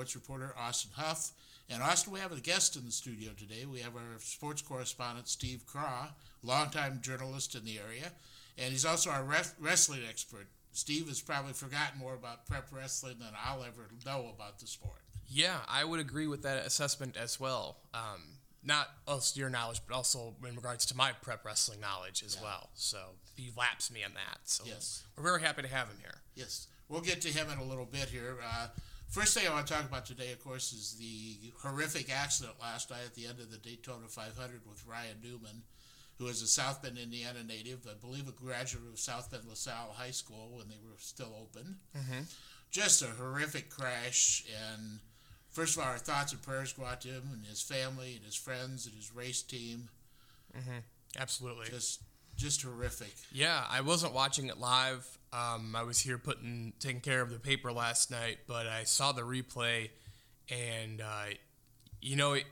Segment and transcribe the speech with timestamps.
[0.00, 1.32] sports reporter Austin Huff.
[1.68, 3.66] And Austin, we have a guest in the studio today.
[3.66, 6.08] We have our sports correspondent Steve Craw,
[6.42, 8.10] longtime journalist in the area,
[8.56, 9.22] and he's also our
[9.58, 10.46] wrestling expert.
[10.72, 15.02] Steve has probably forgotten more about prep wrestling than I'll ever know about the sport.
[15.28, 17.76] Yeah, I would agree with that assessment as well.
[17.92, 18.22] Um,
[18.64, 22.46] not also your knowledge, but also in regards to my prep wrestling knowledge as yeah.
[22.46, 22.70] well.
[22.72, 22.98] So
[23.36, 24.38] he laps me on that.
[24.44, 25.02] So yes.
[25.14, 26.22] we're very happy to have him here.
[26.34, 28.38] Yes, we'll get to him in a little bit here.
[28.42, 28.68] Uh,
[29.10, 32.90] first thing I want to talk about today, of course, is the horrific accident last
[32.90, 35.62] night at the end of the Daytona 500 with Ryan Newman,
[36.18, 39.94] who is a South Bend, Indiana native, I believe a graduate of South Bend LaSalle
[39.96, 41.76] High School when they were still open.
[41.96, 42.22] Mm-hmm.
[42.70, 45.00] Just a horrific crash and
[45.50, 48.24] first of all, our thoughts and prayers go out to him and his family and
[48.24, 49.88] his friends and his race team.
[50.56, 50.78] Mm-hmm.
[51.18, 51.66] Absolutely.
[51.68, 52.02] Just,
[52.40, 53.14] just horrific.
[53.32, 55.06] Yeah, I wasn't watching it live.
[55.32, 59.12] Um, I was here putting taking care of the paper last night, but I saw
[59.12, 59.90] the replay,
[60.50, 61.34] and uh,
[62.00, 62.44] you know, it,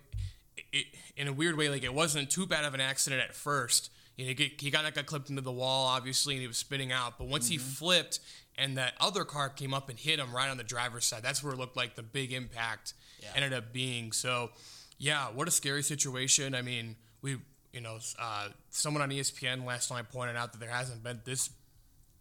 [0.73, 3.91] it, in a weird way, like it wasn't too bad of an accident at first.
[4.17, 7.19] You know, he got, got clipped into the wall, obviously, and he was spinning out.
[7.19, 7.53] But once mm-hmm.
[7.53, 8.19] he flipped
[8.59, 11.23] and that other car came up and hit him right on the driver's side.
[11.23, 13.29] That's where it looked like the big impact yeah.
[13.37, 14.11] ended up being.
[14.11, 14.51] So,
[14.99, 16.55] yeah, what a scary situation.
[16.57, 17.37] I mean, we,
[17.79, 21.51] you know, uh, someone on ESPN last night pointed out that there hasn't been this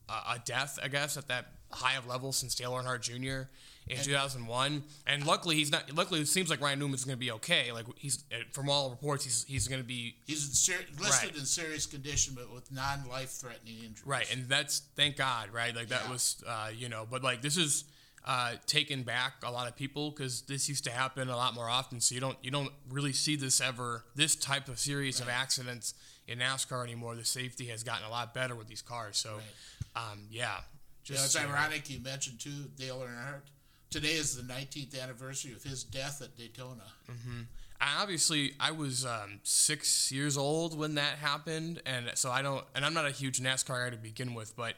[0.07, 3.49] uh, a death, I guess, at that high of level since Dale Earnhardt Jr
[3.89, 4.83] in 2001.
[5.05, 5.91] And luckily, he's not.
[5.95, 7.71] Luckily, it seems like Ryan Newman's going to be okay.
[7.71, 10.15] Like he's from all reports, he's he's going to be.
[10.25, 11.39] He's in ser- listed right.
[11.39, 14.05] in serious condition, but with non-life threatening injuries.
[14.05, 15.49] Right, and that's thank God.
[15.51, 16.11] Right, like that yeah.
[16.11, 17.85] was uh, you know, but like this is.
[18.29, 21.69] Uh, taken back a lot of people because this used to happen a lot more
[21.69, 22.01] often.
[22.01, 25.29] So you don't you don't really see this ever this type of series right.
[25.29, 25.93] of accidents
[26.27, 27.15] in NASCAR anymore.
[27.15, 29.15] The safety has gotten a lot better with these cars.
[29.15, 30.11] So, right.
[30.11, 30.57] um, yeah.
[31.05, 33.43] Just, yeah, it's ironic you mentioned too Dale Earnhardt
[33.89, 36.83] today is the 19th anniversary of his death at Daytona.
[37.09, 37.41] Mm-hmm.
[37.81, 42.65] obviously, I was um, six years old when that happened, and so I don't.
[42.75, 44.73] And I'm not a huge NASCAR guy to begin with, but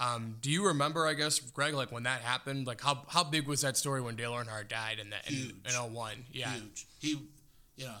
[0.00, 1.06] um, do you remember?
[1.06, 4.16] I guess Greg, like when that happened, like how how big was that story when
[4.16, 5.54] Dale Earnhardt died in that Huge.
[5.68, 6.24] in, in 01?
[6.32, 6.86] Yeah, huge.
[6.98, 7.20] He,
[7.76, 7.96] you know,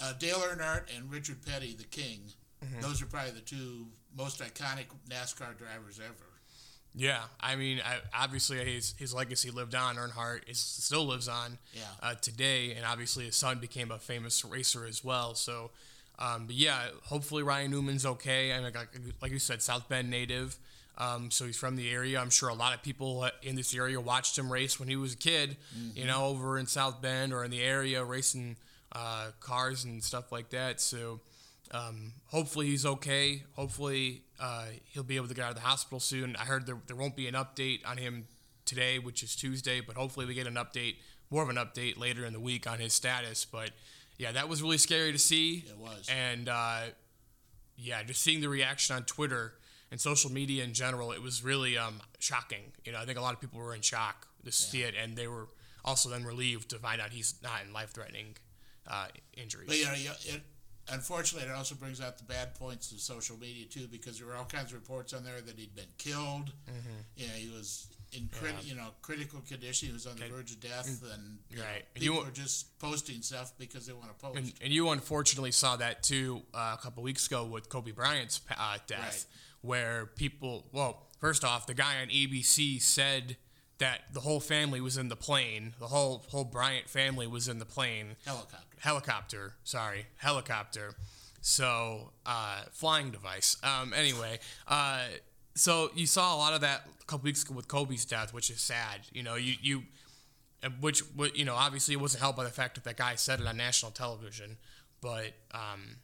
[0.00, 2.20] uh, Dale Earnhardt and Richard Petty, the King.
[2.62, 2.82] Mm-hmm.
[2.82, 3.86] Those are probably the two
[4.16, 6.26] most iconic NASCAR drivers ever.
[6.94, 9.96] Yeah, I mean, I, obviously his his legacy lived on.
[9.96, 11.82] Earnhardt is still lives on yeah.
[12.02, 15.34] uh, today, and obviously his son became a famous racer as well.
[15.34, 15.70] So,
[16.18, 18.52] um, but yeah, hopefully Ryan Newman's okay.
[18.52, 18.88] I mean, like,
[19.20, 20.56] like you said, South Bend native,
[20.98, 22.20] um, so he's from the area.
[22.20, 25.12] I'm sure a lot of people in this area watched him race when he was
[25.14, 25.56] a kid.
[25.76, 25.98] Mm-hmm.
[25.98, 28.56] You know, over in South Bend or in the area racing
[28.92, 30.80] uh, cars and stuff like that.
[30.80, 31.20] So.
[31.72, 33.42] Um, hopefully he's okay.
[33.56, 36.36] Hopefully uh, he'll be able to get out of the hospital soon.
[36.36, 38.28] I heard there, there won't be an update on him
[38.64, 40.96] today, which is Tuesday, but hopefully we get an update,
[41.28, 43.44] more of an update later in the week on his status.
[43.44, 43.70] But
[44.18, 45.64] yeah, that was really scary to see.
[45.66, 46.08] It was.
[46.08, 46.82] And uh,
[47.76, 49.54] yeah, just seeing the reaction on Twitter
[49.90, 52.72] and social media in general, it was really um, shocking.
[52.84, 54.86] You know, I think a lot of people were in shock to see yeah.
[54.86, 55.48] it, and they were
[55.84, 58.36] also then relieved to find out he's not in life-threatening
[58.88, 59.06] uh,
[59.36, 59.68] injuries.
[59.68, 59.92] But you know,
[60.24, 60.40] it,
[60.90, 64.34] unfortunately, it also brings out the bad points of social media too, because there were
[64.34, 66.52] all kinds of reports on there that he'd been killed.
[66.68, 66.98] Mm-hmm.
[67.16, 68.70] You know, he was in crit- yeah.
[68.70, 69.88] you know critical condition.
[69.88, 71.84] He was on the verge of death, and you right.
[71.94, 74.38] Know, people you, are just posting stuff because they want to post.
[74.38, 78.40] And, and you unfortunately saw that too uh, a couple weeks ago with Kobe Bryant's
[78.58, 79.26] uh, death, right.
[79.62, 80.66] where people.
[80.72, 83.36] Well, first off, the guy on ABC said
[83.78, 85.74] that the whole family was in the plane.
[85.78, 88.16] The whole whole Bryant family was in the plane.
[88.24, 88.76] Helicopter.
[88.78, 89.52] Helicopter.
[89.64, 90.94] Sorry, helicopter.
[91.40, 93.56] So uh, flying device.
[93.62, 95.02] Um, anyway, uh,
[95.56, 98.50] so you saw a lot of that a couple weeks ago with Kobe's death, which
[98.50, 99.00] is sad.
[99.12, 99.82] You know, you you.
[100.80, 101.02] Which,
[101.34, 103.56] you know, obviously it wasn't helped by the fact that that guy said it on
[103.56, 104.56] national television,
[105.00, 105.98] but um,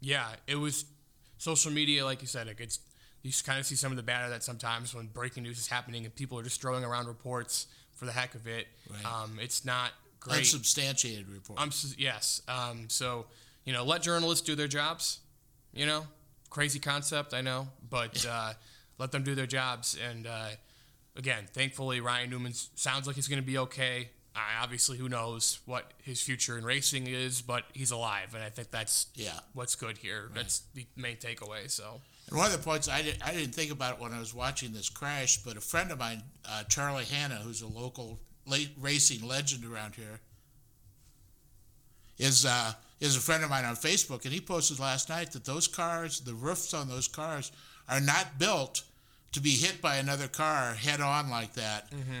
[0.00, 0.84] yeah, it was
[1.38, 2.80] social media, like you said, it gets
[3.22, 5.68] you kind of see some of the bad of that sometimes when breaking news is
[5.68, 8.66] happening and people are just throwing around reports for the heck of it.
[8.90, 9.04] Right.
[9.04, 10.38] Um, it's not great.
[10.38, 11.62] Unsubstantiated reports.
[11.62, 12.42] Um, yes.
[12.48, 13.26] Um, so,
[13.64, 15.20] you know, let journalists do their jobs.
[15.72, 16.06] You know,
[16.48, 18.54] crazy concept, I know, but uh,
[19.00, 19.98] let them do their jobs.
[20.10, 20.50] And uh,
[21.16, 24.10] again, thankfully, Ryan Newman sounds like he's going to be okay.
[24.36, 28.48] I, obviously, who knows what his future in racing is, but he's alive, and I
[28.48, 30.26] think that's yeah what's good here.
[30.26, 30.36] Right.
[30.36, 31.68] That's the main takeaway.
[31.68, 34.20] So and one of the points I, did, I didn't think about it when I
[34.20, 38.20] was watching this crash, but a friend of mine, uh, Charlie Hanna, who's a local
[38.46, 40.20] late racing legend around here,
[42.18, 45.44] is uh, is a friend of mine on Facebook, and he posted last night that
[45.44, 47.50] those cars, the roofs on those cars,
[47.88, 48.82] are not built
[49.32, 51.90] to be hit by another car head on like that.
[51.90, 52.20] Mm-hmm.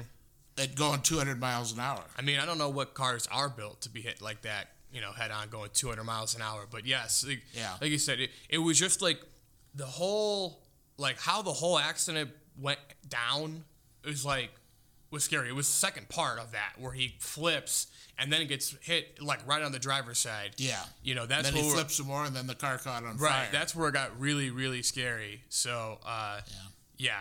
[0.58, 2.02] at going 200 miles an hour.
[2.18, 5.00] I mean, I don't know what cars are built to be hit like that, you
[5.00, 6.66] know, head on going 200 miles an hour.
[6.70, 7.74] But yes, like, Yeah.
[7.80, 9.20] like you said, it, it was just like
[9.74, 10.60] the whole,
[10.98, 12.30] like how the whole accident
[12.60, 12.78] went
[13.08, 13.64] down
[14.04, 14.50] was like,
[15.10, 15.48] was scary.
[15.48, 17.86] It was the second part of that where he flips
[18.18, 20.50] and then gets hit like right on the driver's side.
[20.58, 20.82] Yeah.
[21.02, 23.30] You know, that's then he flips some more, and then the car caught on Right.
[23.30, 23.48] fire.
[23.50, 25.42] That's where it got really, really scary.
[25.48, 26.52] So, uh, yeah,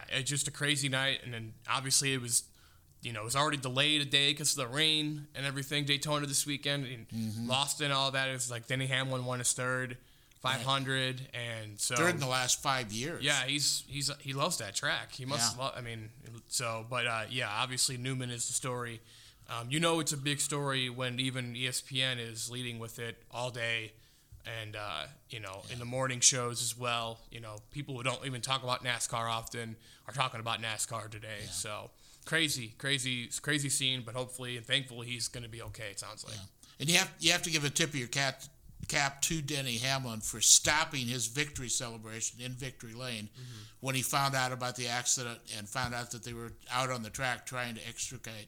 [0.10, 1.20] it's just a crazy night.
[1.24, 2.44] And then obviously it was,
[3.02, 5.86] you know, it was already delayed a day because of the rain and everything.
[5.86, 7.48] Daytona this weekend and Mm-hmm.
[7.50, 8.30] lost in all that.
[8.30, 9.98] It was like Denny Hamlin won his third
[10.42, 11.22] 500.
[11.34, 11.96] And so.
[11.96, 13.24] third in the last five years.
[13.24, 15.12] Yeah, he's he's he loves that track.
[15.14, 15.58] He must.
[15.58, 15.64] Yeah.
[15.66, 16.10] Lo- I mean,
[16.48, 19.02] so but uh, yeah, obviously Newman is the story.
[19.50, 23.50] Um, you know, it's a big story when even ESPN is leading with it all
[23.50, 23.94] day,
[24.62, 27.20] and uh, you know, in the morning shows as well.
[27.32, 29.76] You know, people who don't even talk about NASCAR often
[30.08, 31.42] are talking about NASCAR today.
[31.52, 31.90] So
[32.26, 34.04] crazy, crazy, crazy scene.
[34.06, 35.90] But hopefully and thankfully he's going to be okay.
[35.92, 36.38] It sounds like.
[36.80, 38.48] And you have you have to give a tip of your cat,
[38.88, 43.64] cap to Denny Hamlin for stopping his victory celebration in Victory Lane Mm-hmm.
[43.82, 47.04] when he found out about the accident and found out that they were out on
[47.04, 48.48] the track trying to extricate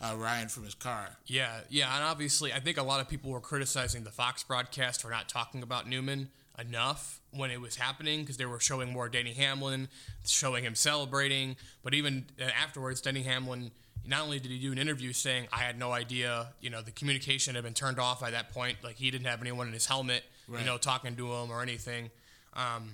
[0.00, 1.10] uh, Ryan from his car.
[1.26, 5.02] Yeah, yeah, and obviously, I think a lot of people were criticizing the Fox broadcast
[5.02, 9.08] for not talking about Newman enough when it was happening because they were showing more
[9.08, 9.88] Denny Hamlin,
[10.26, 11.56] showing him celebrating.
[11.82, 13.70] But even uh, afterwards, Denny Hamlin
[14.06, 16.90] not only did he do an interview saying, "I had no idea," you know, the
[16.90, 18.78] communication had been turned off by that point.
[18.82, 20.60] Like he didn't have anyone in his helmet, Right.
[20.60, 22.10] you know, talking to him or anything.
[22.54, 22.90] Um,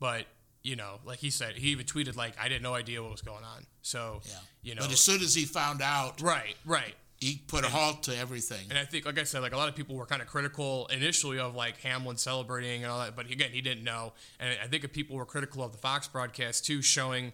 [0.00, 0.24] but
[0.64, 3.22] you know, like he said, he even tweeted like, "I had no idea what was
[3.22, 4.34] going on." So, Yeah.
[4.62, 6.96] you know, but as soon as he found out, right, right.
[7.20, 8.66] he put a halt to everything.
[8.70, 10.86] And I think, like I said, like a lot of people were kind of critical
[10.88, 14.12] initially of like Hamlin celebrating and all that, but again, he didn't know.
[14.40, 17.32] And I think if people were critical of the Fox broadcast too, showing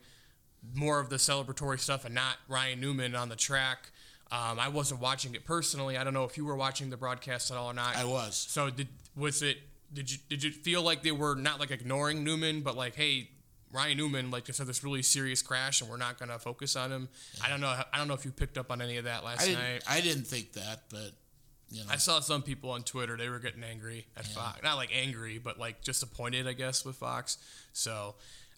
[0.74, 3.90] more of the celebratory stuff and not Ryan Newman on the track.
[4.30, 5.96] Um, I wasn't watching it personally.
[5.96, 7.96] I don't know if you were watching the broadcast at all or not.
[7.96, 8.36] I was.
[8.36, 9.58] So did was it?
[9.92, 13.30] Did you did you feel like they were not like ignoring Newman, but like, hey,
[13.72, 16.92] Ryan Newman like just had this really serious crash, and we're not gonna focus on
[16.92, 17.08] him?
[17.44, 17.68] I don't know.
[17.92, 19.82] I don't know if you picked up on any of that last I night.
[19.88, 21.12] I didn't think that, but
[21.70, 24.62] you know, I saw some people on Twitter; they were getting angry at Fox.
[24.62, 27.38] Not like angry, but like disappointed, I guess, with Fox.
[27.72, 28.16] So,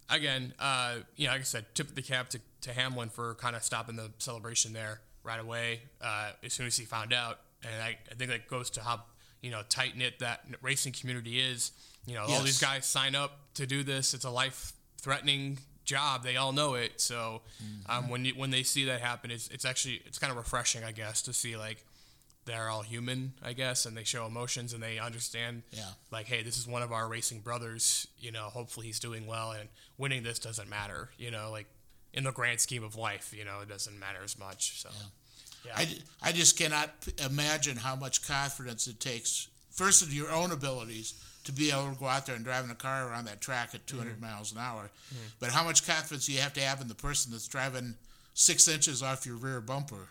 [0.09, 3.35] again, uh, you know, like I said, tip of the cap to, to Hamlin for
[3.35, 7.41] kind of stopping the celebration there right away uh, as soon as he found out.
[7.63, 9.03] And I, I think that goes to how
[9.43, 11.73] you know tight knit that racing community is.
[12.07, 14.13] You know, all these guys sign up to do this.
[14.13, 16.25] It's a life threatening job.
[16.25, 17.01] They all know it.
[17.01, 17.43] So
[17.89, 20.83] um, when you, when they see that happen, it's it's actually it's kind of refreshing,
[20.83, 21.85] I guess, to see like
[22.45, 25.63] they're all human, I guess, and they show emotions and they understand.
[25.71, 25.85] Yeah.
[26.11, 28.09] Like, hey, this is one of our racing brothers.
[28.19, 29.69] You know, hopefully he's doing well, and
[29.99, 31.11] winning this doesn't matter.
[31.19, 31.67] You know, like
[32.13, 34.81] in the grand scheme of life, you know, it doesn't matter as much.
[34.81, 35.07] So, yeah,
[35.77, 35.89] I,
[36.23, 41.15] I just cannot p- imagine how much confidence it takes, first of your own abilities,
[41.45, 43.87] to be able to go out there and driving a car around that track at
[43.87, 44.21] 200 Mm-hmm.
[44.25, 44.91] miles an hour.
[45.41, 47.95] But how much confidence do you have to have in the person that's driving
[48.35, 50.09] six inches off your rear bumper?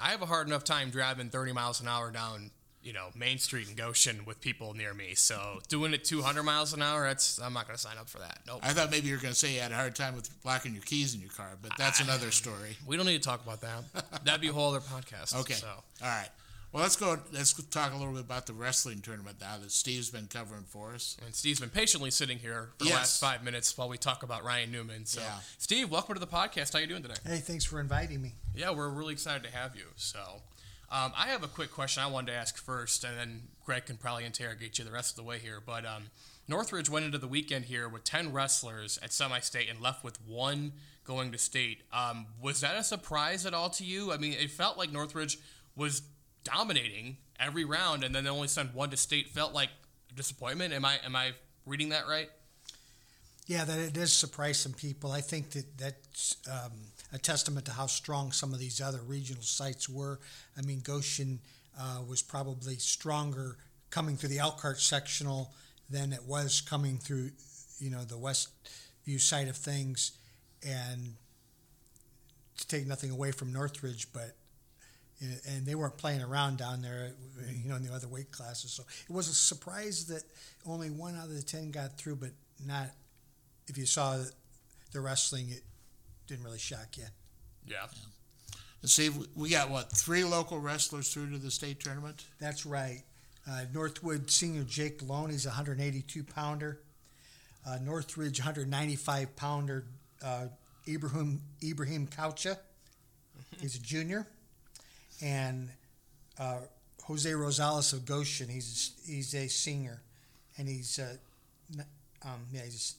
[0.00, 2.50] I have a hard enough time driving 30 miles an hour down,
[2.84, 5.14] you know, Main Street in Goshen with people near me.
[5.14, 8.18] So doing it 200 miles an hour, that's I'm not going to sign up for
[8.18, 8.40] that.
[8.46, 8.60] Nope.
[8.62, 10.74] I thought maybe you were going to say you had a hard time with locking
[10.74, 12.76] your keys in your car, but that's ah, another story.
[12.86, 13.84] we don't need to talk about that.
[14.24, 15.34] That'd be a whole other podcast.
[15.40, 15.54] Okay.
[15.54, 15.68] So.
[15.68, 16.28] All right.
[16.74, 17.16] Well, let's go.
[17.32, 20.94] Let's talk a little bit about the wrestling tournament now that Steve's been covering for
[20.94, 21.16] us.
[21.24, 24.42] And Steve's been patiently sitting here for the last five minutes while we talk about
[24.42, 25.06] Ryan Newman.
[25.06, 25.38] So, Yeah.
[25.58, 26.72] Steve, welcome to the podcast.
[26.72, 27.14] How you doing today?
[27.24, 28.34] Hey, thanks for inviting me.
[28.56, 29.84] Yeah, we're really excited to have you.
[29.94, 30.18] So,
[30.90, 33.96] um, I have a quick question I wanted to ask first, and then Greg can
[33.96, 35.60] probably interrogate you the rest of the way here.
[35.64, 36.04] But um,
[36.46, 40.20] Northridge went into the weekend here with 10 wrestlers at semi state and left with
[40.26, 40.72] one
[41.04, 41.82] going to state.
[41.92, 44.12] Um, was that a surprise at all to you?
[44.12, 45.38] I mean, it felt like Northridge
[45.76, 46.02] was
[46.44, 49.28] dominating every round, and then they only sent one to state.
[49.28, 49.70] Felt like
[50.14, 50.72] disappointment.
[50.72, 51.32] Am I am I
[51.66, 52.30] reading that right?
[53.46, 55.12] Yeah, that it does surprise some people.
[55.12, 56.72] I think that that's um,
[57.12, 60.18] a testament to how strong some of these other regional sites were.
[60.56, 61.40] I mean, Goshen
[61.78, 63.58] uh, was probably stronger
[63.90, 65.52] coming through the Elkhart sectional
[65.90, 67.30] than it was coming through,
[67.78, 68.48] you know, the West
[69.04, 70.12] View side of things.
[70.66, 71.14] And
[72.56, 74.34] to take nothing away from Northridge, but
[75.20, 77.12] and they weren't playing around down there,
[77.48, 78.72] you know, in the other weight classes.
[78.72, 80.22] So it was a surprise that
[80.66, 82.30] only one out of the ten got through, but
[82.66, 82.88] not.
[83.66, 84.18] If you saw
[84.92, 85.62] the wrestling, it
[86.26, 87.04] didn't really shock you.
[87.66, 87.86] Yeah.
[88.82, 92.26] And Steve, we got what three local wrestlers through to the state tournament?
[92.38, 93.02] That's right.
[93.48, 96.80] Uh, Northwood senior Jake a 182 pounder.
[97.66, 99.84] Uh, Northridge 195 pounder
[100.22, 100.46] uh,
[100.86, 102.58] Ibrahim Ibrahim Coucha
[103.60, 104.26] He's a junior,
[105.22, 105.70] and
[106.38, 106.58] uh,
[107.04, 108.48] Jose Rosales of Goshen.
[108.48, 110.02] He's he's a senior,
[110.58, 111.16] and he's uh,
[112.24, 112.96] um, yeah he's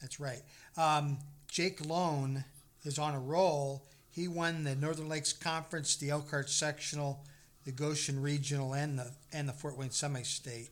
[0.00, 0.42] that's right.
[0.76, 2.44] Um, Jake Lone
[2.84, 3.84] is on a roll.
[4.10, 7.24] He won the Northern Lakes Conference, the Elkhart Sectional,
[7.64, 10.70] the Goshen Regional, and the and the Fort Wayne Semi-State.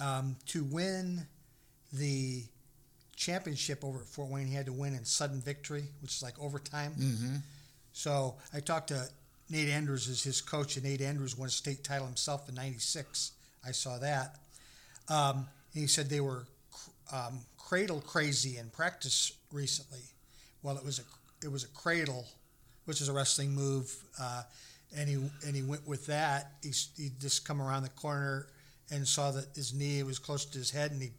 [0.00, 1.26] Um, to win
[1.92, 2.44] the
[3.16, 6.38] championship over at Fort Wayne, he had to win in sudden victory, which is like
[6.40, 6.94] overtime.
[6.98, 7.36] Mm-hmm.
[7.92, 9.08] So I talked to
[9.50, 13.32] Nate Andrews as his coach, and Nate Andrews won a state title himself in '96.
[13.66, 14.36] I saw that.
[15.08, 16.46] Um, he said they were
[17.12, 20.02] um, cradle crazy in practice recently.
[20.62, 21.02] Well, it was a
[21.44, 22.26] it was a cradle,
[22.86, 24.42] which is a wrestling move, uh,
[24.96, 25.14] and he
[25.46, 26.52] and he went with that.
[26.62, 28.46] He he just come around the corner
[28.90, 31.10] and saw that his knee was close to his head, and he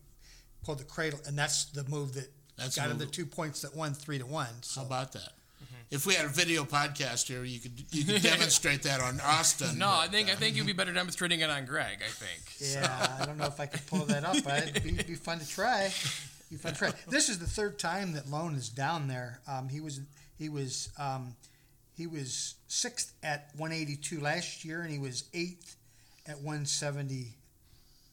[0.63, 3.75] pulled the cradle, and that's the move that That's got him the two points that
[3.75, 4.61] won three to one.
[4.61, 5.33] So How about that?
[5.91, 9.77] If we had a video podcast here, you could you could demonstrate that on Austin.
[9.77, 11.99] No, I but, think I uh, think you'd be better demonstrating it on Greg.
[12.01, 12.73] I think.
[12.73, 15.39] Yeah, I don't know if I could pull that up, but it'd be, be fun
[15.39, 15.91] to try.
[16.49, 16.91] Be fun to try.
[17.07, 19.41] This is the third time that Lone is down there.
[19.47, 20.01] Um, he was
[20.37, 21.35] he was um,
[21.95, 25.75] he was sixth at 182 last year, and he was eighth
[26.27, 27.35] at 170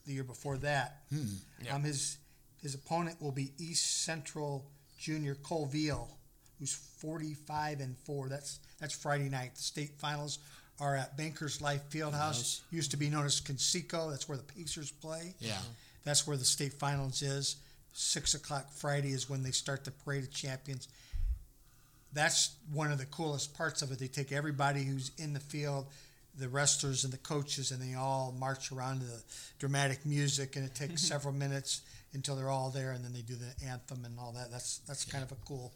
[0.07, 1.03] the year before that.
[1.11, 1.75] Yeah.
[1.75, 2.19] Um, his
[2.61, 6.17] his opponent will be East Central Junior Colville,
[6.63, 8.29] who's 45 and four.
[8.29, 9.57] That's that's Friday night.
[9.57, 10.39] The state finals
[10.81, 12.61] are at Bankers Life Fieldhouse.
[12.71, 14.11] Used to be known as Conseco.
[14.11, 15.35] That's where the Pacers play.
[15.41, 15.59] Yeah.
[16.05, 17.57] That's where the state finals is.
[17.95, 20.87] Six o'clock Friday is when they start the parade of champions.
[22.13, 23.99] That's one of the coolest parts of it.
[23.99, 25.87] They take everybody who's in the field,
[26.39, 29.23] the wrestlers and the coaches, and they all march around to the
[29.59, 31.83] dramatic music, and it takes several minutes
[32.15, 34.51] until they're all there, and then they do the anthem and all that.
[34.51, 35.73] That's that's kind of a cool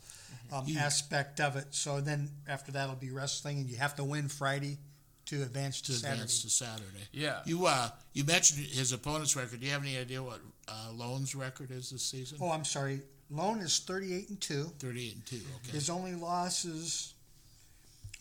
[0.53, 1.67] um, You- aspect of it.
[1.71, 4.79] So then after that, it'll be wrestling, and you have to win Friday
[5.27, 6.13] to advance to, To Saturday.
[6.15, 7.09] advance to Saturday.
[7.13, 7.41] Yeah.
[7.47, 9.61] You uh you mentioned his opponent's record.
[9.61, 12.39] Do you have any idea what uh, Lone's record is this season?
[12.41, 13.01] Oh, I'm sorry.
[13.29, 14.71] Lone is 38 and two.
[14.79, 15.37] Thirty-eight and two.
[15.37, 15.73] Okay.
[15.73, 17.15] His only losses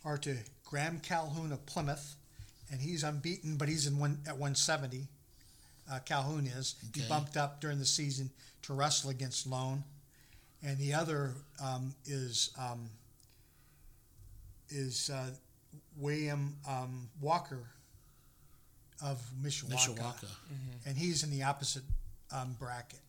[0.04, 2.16] are to Graham Calhoun of Plymouth,
[2.72, 5.08] and he's unbeaten, but he's in one at 170.
[5.92, 6.76] Uh, Calhoun is.
[6.94, 8.30] He bumped up during the season
[8.64, 9.84] to wrestle against Lone,
[10.64, 12.90] and the other um, is um,
[14.70, 15.30] is uh,
[15.98, 17.64] William um, Walker
[19.04, 20.28] of Mishawaka, Mishawaka.
[20.86, 21.84] and he's in the opposite
[22.34, 23.00] um, bracket.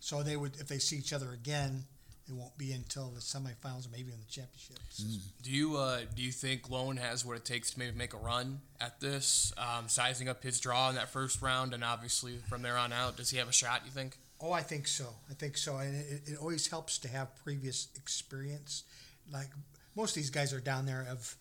[0.00, 1.84] So they would, if they see each other again,
[2.26, 5.04] it won't be until the semifinals or maybe in the championships.
[5.42, 8.16] Do you uh, do you think Lone has what it takes to maybe make a
[8.16, 9.52] run at this?
[9.58, 13.16] Um, sizing up his draw in that first round, and obviously from there on out,
[13.16, 13.82] does he have a shot?
[13.84, 14.16] You think?
[14.40, 15.06] Oh, I think so.
[15.30, 18.84] I think so, and it, it always helps to have previous experience.
[19.30, 19.48] Like
[19.94, 21.34] most of these guys are down there have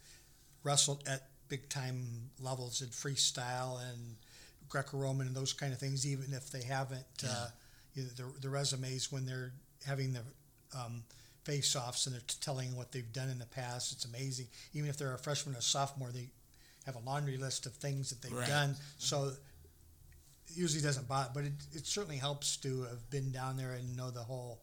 [0.64, 4.16] wrestled at big time levels in freestyle and
[4.70, 6.06] Greco-Roman and those kind of things.
[6.06, 7.48] Even if they haven't, uh,
[7.94, 9.54] you know, the, the resumes when they're
[9.86, 10.22] having the
[10.76, 11.04] um,
[11.44, 14.48] face-offs and they're telling what they've done in the past, it's amazing.
[14.74, 16.30] Even if they're a freshman or sophomore, they
[16.86, 18.48] have a laundry list of things that they've Right.
[18.48, 18.76] done.
[18.98, 19.36] So it
[20.56, 24.12] usually doesn't bother, but it, it certainly helps to have been down there and know
[24.12, 24.62] the whole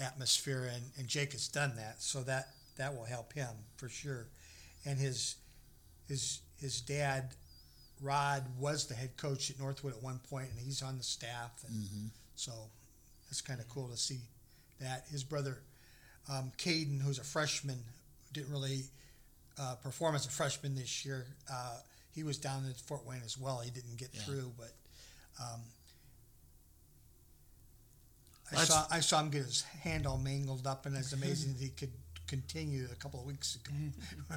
[0.00, 0.70] atmosphere.
[0.72, 4.26] And, and Jake has done that, so that that will help him for sure.
[4.84, 5.36] And his
[6.08, 7.34] his his dad,
[8.00, 11.64] Rod, was the head coach at Northwood at one point, and he's on the staff,
[11.68, 12.52] and so
[13.30, 14.20] it's kind of cool to see
[14.80, 15.04] that.
[15.10, 15.58] His brother,
[16.30, 17.78] um, Caden, who's a freshman,
[18.32, 18.84] didn't really
[19.58, 21.26] uh, perform as a freshman this year.
[21.50, 21.76] Uh,
[22.14, 23.60] he was down at Fort Wayne as well.
[23.60, 24.22] He didn't get Yeah.
[24.22, 24.72] through, but
[25.42, 25.60] um,
[28.48, 31.54] I That's- saw I saw him get his hand all mangled up, and it's amazing
[31.54, 31.92] that he could
[32.26, 33.72] continue a couple of weeks ago.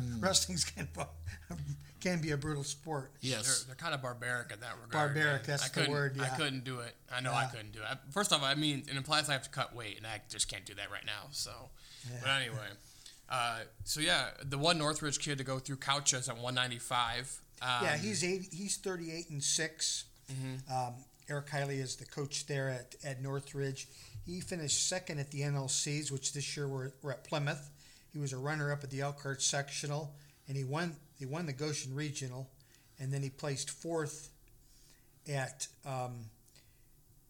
[0.19, 1.07] Wrestling's kind of
[1.51, 1.55] a,
[1.99, 3.11] can be a brutal sport.
[3.21, 3.63] They're, Yes.
[3.63, 4.91] they're kind of barbaric in that regard.
[5.13, 6.95] Barbaric, that's I the couldn't- word, I couldn't do it.
[7.13, 7.85] I know I couldn't do it.
[7.89, 10.47] I- First off, I mean, it implies I have to cut weight, and I just
[10.47, 11.27] can't do that right now.
[11.31, 11.51] So,
[12.21, 12.67] but anyway,
[13.29, 17.41] uh, so yeah, the one Northridge kid to go through couches at 195.
[17.61, 20.05] Um, yeah, he's eight, he's thirty eight and 6
[20.71, 20.93] Um,
[21.29, 23.87] Eric Hiley is the coach there at, at Northridge.
[24.25, 27.69] He finished second at the NLCs, which this year were, were at Plymouth.
[28.11, 30.13] He was a runner up at the Elkhart sectional,
[30.47, 32.49] and he won he won the Goshen regional,
[32.99, 34.29] and then he placed fourth
[35.27, 36.25] at um,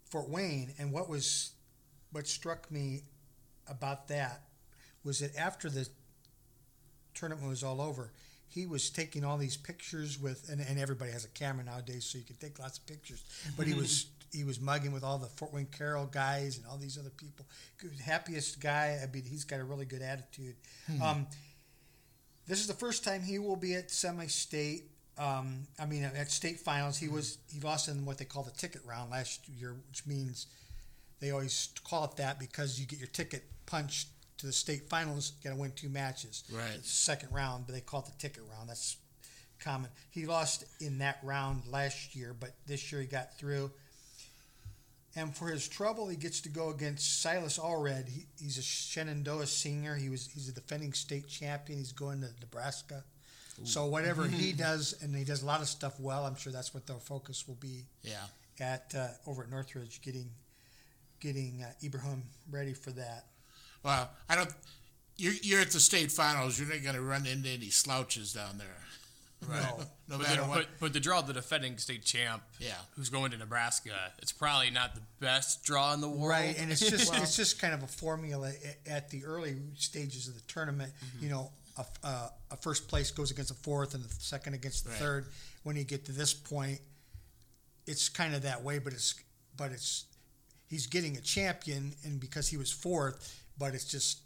[0.10, 0.74] Fort Wayne.
[0.78, 1.52] And what was
[2.12, 3.04] what struck me
[3.68, 4.44] about that
[5.04, 5.88] was that after the
[7.14, 8.12] tournament was all over,
[8.48, 12.18] he was taking all these pictures with, and, and everybody has a camera nowadays, so
[12.18, 13.24] you can take lots of pictures.
[13.56, 16.78] But he was he was mugging with all the Fort Wayne Carroll guys and all
[16.78, 17.46] these other people.
[18.04, 19.00] Happiest guy.
[19.02, 20.56] I mean, he's got a really good attitude.
[21.04, 21.28] Um,
[22.48, 24.90] this is the first time he will be at semi-state.
[25.18, 28.52] Um, I mean, at state finals, he was he lost in what they call the
[28.52, 30.48] ticket round last year, which means
[31.20, 34.08] they always call it that because you get your ticket punched
[34.38, 36.44] to the state finals, got to win two matches.
[36.52, 36.84] Right.
[36.84, 38.70] Second round, but they call it the ticket round.
[38.70, 38.98] That's
[39.60, 39.92] common.
[40.10, 43.72] He lost in that round last year, but this year he got through.
[45.16, 48.08] And for his trouble, he gets to go against Silas Allred.
[48.10, 49.96] He, he's a Shenandoah senior.
[49.96, 51.80] He was he's a defending state champion.
[51.80, 53.04] He's going to Nebraska.
[53.66, 56.26] So whatever he does, and he does a lot of stuff well.
[56.26, 58.16] I'm sure that's what their focus will be Yeah.
[58.60, 60.30] at uh, over at Northridge, getting
[61.20, 63.26] getting uh, Ibrahim ready for that.
[63.84, 64.54] Well, I don't.
[65.18, 66.58] You're, you're at the state finals.
[66.58, 68.78] You're not going to run into any slouches down there.
[69.48, 69.62] Right.
[69.62, 69.84] No.
[70.10, 70.58] No But, matter the, what.
[70.58, 72.74] but, but the draw of the defending state champ, Yeah.
[72.96, 76.30] who's going to Nebraska, it's probably not the best draw in the world.
[76.30, 78.52] Right, and it's just it's just kind of a formula
[78.88, 80.92] at the early stages of the tournament.
[81.06, 81.24] Mm-hmm.
[81.26, 84.56] You know, a, a, uh, a first place goes against a fourth, and the second
[84.56, 85.00] against the Right.
[85.00, 85.26] third.
[85.62, 86.80] When you get to this point,
[87.86, 89.14] it's kind of that way, but it's
[89.56, 90.06] but it's
[90.72, 94.22] he's getting a champion, and because he was fourth, but it's just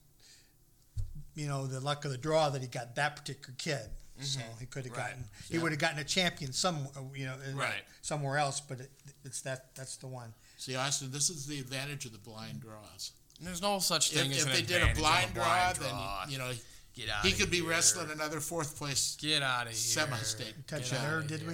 [1.36, 3.90] you know the luck of the draw that he got that particular kid.
[4.20, 4.60] So mm-hmm.
[4.60, 5.08] he could have Right.
[5.10, 7.84] gotten he would have gotten a champion some uh, you know uh, Right.
[8.02, 8.92] somewhere else, but it,
[9.24, 10.34] it's that that's the one.
[10.58, 13.12] See, Austin, this is the advantage of the blind draws.
[13.42, 15.44] There's no such If, thing as if an they did a advantage of blind, draw,
[15.44, 16.52] blind then you know
[16.96, 17.26] get out.
[17.26, 19.18] he could be wrestling another fourth place.
[19.20, 19.76] Get out of here.
[19.76, 20.68] Semi-state.
[20.68, 21.54] Touch Get that outta herb, did we?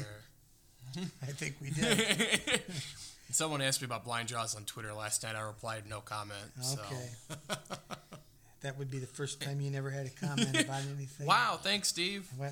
[1.22, 2.62] I think we did.
[3.32, 5.36] Someone asked me about blind draws on Twitter last night.
[5.36, 6.40] I replied no comment.
[6.62, 6.80] So.
[8.62, 11.26] That would be the first time you never had a comment about anything.
[11.28, 12.28] Wow, thanks, Steve.
[12.38, 12.52] Well,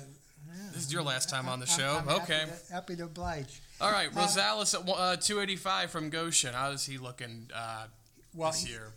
[0.72, 1.96] This is your last time on the I'm- show.
[1.98, 2.44] I'm happy okay.
[2.66, 3.60] to- Happy to oblige.
[3.80, 6.54] All right, Rosales at uh, 285 from Goshen.
[6.54, 7.86] How is he looking uh,
[8.34, 8.92] Well, this he, year?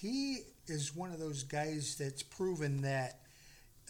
[0.00, 3.20] he is one of those guys that's proven that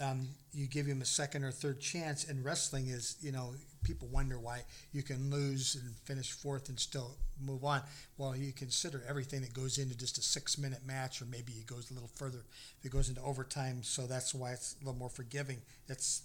[0.00, 2.28] um, you give him a second or third chance.
[2.28, 6.78] And wrestling is, you know, people wonder why you can lose and finish fourth and
[6.78, 7.82] still move on.
[8.16, 11.66] Well, you consider everything that goes into just a six minute match, or maybe it
[11.66, 12.44] goes a little further
[12.78, 13.82] if it goes into overtime.
[13.82, 15.58] So that's why it's a little more forgiving.
[15.88, 16.22] It's,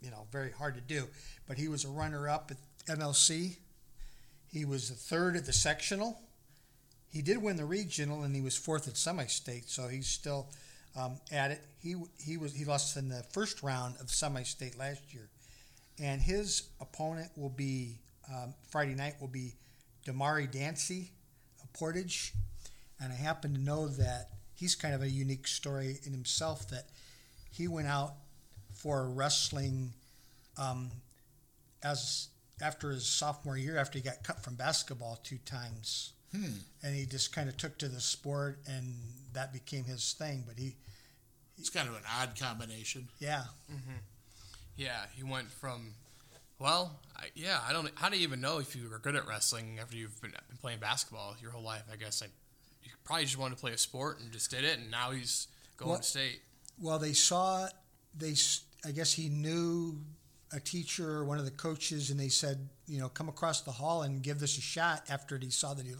[0.00, 1.08] you know, very hard to do.
[1.46, 3.56] But he was a runner up at NLC.
[4.50, 6.20] He was a third at the sectional.
[7.10, 10.48] He did win the regional, and he was fourth at semi-state, so he's still
[10.98, 11.60] um, at it.
[11.80, 15.28] He he was he lost in the first round of semi-state last year,
[16.00, 17.98] and his opponent will be
[18.32, 19.54] um, Friday night will be
[20.06, 21.10] Damari Dancy
[21.62, 22.32] of Portage,
[23.00, 26.86] and I happen to know that he's kind of a unique story in himself that
[27.50, 28.14] he went out
[28.74, 29.92] for wrestling
[30.56, 30.90] um,
[31.82, 32.28] as
[32.60, 36.12] after his sophomore year after he got cut from basketball two times.
[36.82, 38.94] And he just kind of took to the sport and
[39.32, 40.44] that became his thing.
[40.46, 40.74] But he
[41.58, 43.08] It's kind of an odd combination.
[43.18, 43.98] yeah mm-hmm.
[44.76, 45.94] Yeah, he went from,
[46.60, 47.90] well, I, yeah, I don't.
[47.96, 50.56] How do you even know if you were good at wrestling after you've been, been
[50.60, 51.82] playing basketball your whole life?
[51.92, 52.26] I guess I,
[52.84, 55.48] you probably just wanted to play a sport and just did it, and now he's
[55.76, 56.40] going Well- to state.
[56.80, 57.68] well they saw
[58.16, 59.98] they s- i guess he knew
[60.52, 63.70] a teacher or one of the coaches and they said you know come across the
[63.72, 65.92] hall and give this a shot after he saw that he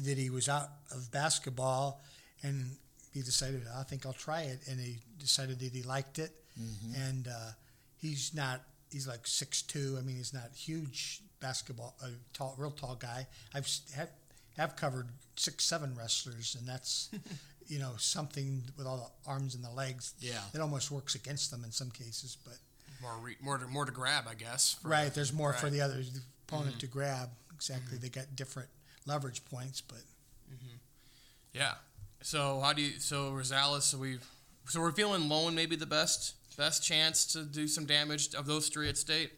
[0.00, 2.00] that he was out of basketball
[2.42, 2.76] and
[3.16, 6.32] he decided i think i'll try it and he decided that he liked it.
[6.60, 7.02] Mm-hmm.
[7.08, 7.50] And uh,
[7.96, 9.96] he's not he's like six two.
[9.98, 13.26] I mean he's not huge basketball a tall real tall guy.
[13.54, 14.10] I've have,
[14.56, 17.10] have covered six seven wrestlers and that's
[17.66, 20.14] you know something with all the arms and the legs.
[20.20, 20.40] Yeah.
[20.54, 22.56] it almost works against them in some cases but
[23.02, 24.76] More, re, more, to, more to grab, I guess.
[24.82, 26.02] right there's more for the other
[26.48, 26.78] opponent mm-hmm.
[26.78, 27.30] to grab.
[27.54, 28.02] Exactly mm-hmm.
[28.02, 28.68] they got different
[29.06, 29.98] leverage points but
[31.52, 31.74] Yeah.
[32.22, 32.98] So how do you?
[32.98, 34.18] So Rosales, so we,
[34.66, 38.68] so we're feeling Lone maybe the best best chance to do some damage of those
[38.68, 39.30] three at state.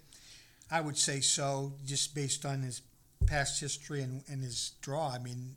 [0.71, 2.83] I would say so, just based on his
[3.27, 5.11] past history and, and his draw.
[5.11, 5.57] I mean,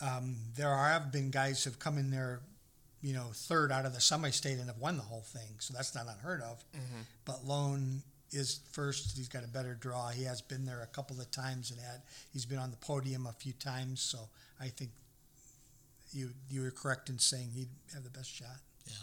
[0.00, 2.40] um, there are, have been guys who've come in there,
[3.02, 5.56] you know, third out of the semi-state and have won the whole thing.
[5.58, 6.64] So that's not unheard of.
[7.24, 9.16] But Lone is first.
[9.16, 10.08] He's got a better draw.
[10.08, 12.02] He has been there a couple of times and had.
[12.32, 14.00] He's been on the podium a few times.
[14.00, 14.28] So
[14.60, 14.90] I think
[16.12, 18.56] you you were correct in saying he'd have the best shot.
[18.86, 18.94] Yeah,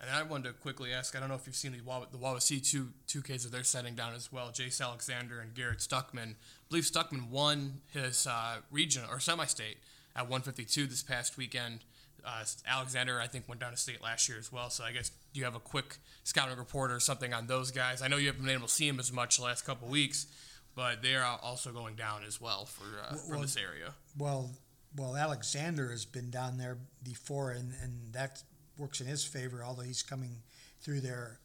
[0.00, 1.14] And I wanted to quickly ask.
[1.16, 3.64] I don't know if you've seen the Wawa, the Wawasee two two Ks that they're
[3.64, 4.48] setting down as well.
[4.48, 6.32] Jace Alexander and Garrett Stuckman.
[6.32, 6.36] I
[6.68, 9.78] believe Stuckman won his uh, region or semi-state
[10.16, 11.80] at 152 this past weekend.
[12.24, 14.70] Uh, Alexander, I think, went down to state last year as well.
[14.70, 18.02] So I guess do you have a quick scouting report or something on those guys?
[18.02, 20.26] I know you haven't been able to see them as much the last couple weeks,
[20.74, 23.94] but they are also going down as well for uh, for this area.
[24.16, 24.50] Well,
[24.96, 28.44] well, Alexander has been down there before, and, and that's
[28.78, 30.36] works in his favor, although he's coming
[30.80, 31.38] through there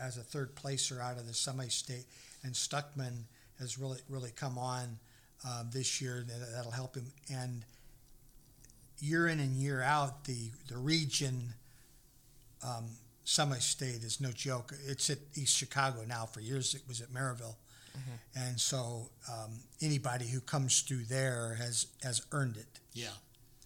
[0.00, 2.06] as a third placer out of the semi-state,
[2.42, 3.24] and Stuckman
[3.58, 4.98] has really really come on
[5.48, 6.24] um, this year.
[6.26, 7.06] That, that'll help him.
[7.32, 7.64] And
[9.02, 11.54] year in and year out, the the region
[12.62, 12.86] um,
[13.24, 14.72] semi-state is no joke.
[14.86, 16.26] It's at East Chicago now.
[16.26, 17.56] For years, it was at Merrillville,
[18.36, 22.80] and so um, anybody who comes through there has has earned it.
[22.94, 23.08] Yeah.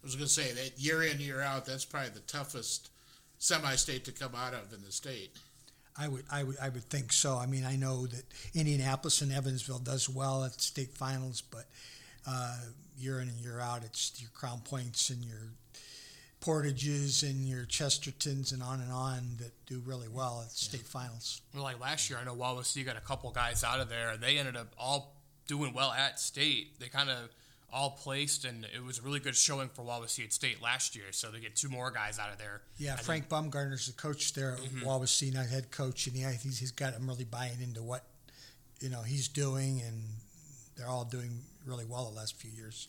[0.03, 2.91] I was going to say that year in, year out, that's probably the toughest
[3.39, 5.31] semi state to come out of in the state.
[5.99, 7.37] I would, I would, I would think so.
[7.37, 8.23] I mean, I know that
[8.55, 11.65] Indianapolis and Evansville does well at state finals, but
[12.27, 12.57] uh,
[12.99, 15.53] year in and year out, it's your Crown Points and your
[16.41, 21.41] Portages and your Chestertons and on and on that do really well at state finals.
[21.55, 24.23] Well, like last year, I know Wawasee got a couple guys out of there, and
[24.23, 25.17] they ended up all
[25.49, 26.79] doing well at state.
[26.79, 27.31] They kind of
[27.73, 31.07] all placed, and it was a really good showing for Wawasee at state last year.
[31.11, 32.63] So they get two more guys out of there.
[32.79, 36.59] Yeah, I Frank Baumgartner's the coach there at Wawasee, not head coach, and yeah, he's,
[36.59, 38.05] he's got them really buying into what
[38.81, 40.03] you know he's doing, and
[40.77, 42.89] they're all doing really well the last few years.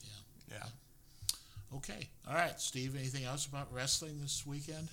[0.49, 0.55] Yeah.
[0.59, 1.77] Yeah.
[1.77, 2.07] Okay.
[2.27, 4.87] All right, Steve, anything else about wrestling this weekend?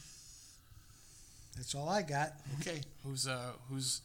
[1.57, 2.33] That's all I got.
[2.61, 2.81] Okay.
[3.05, 4.01] Who's uh who's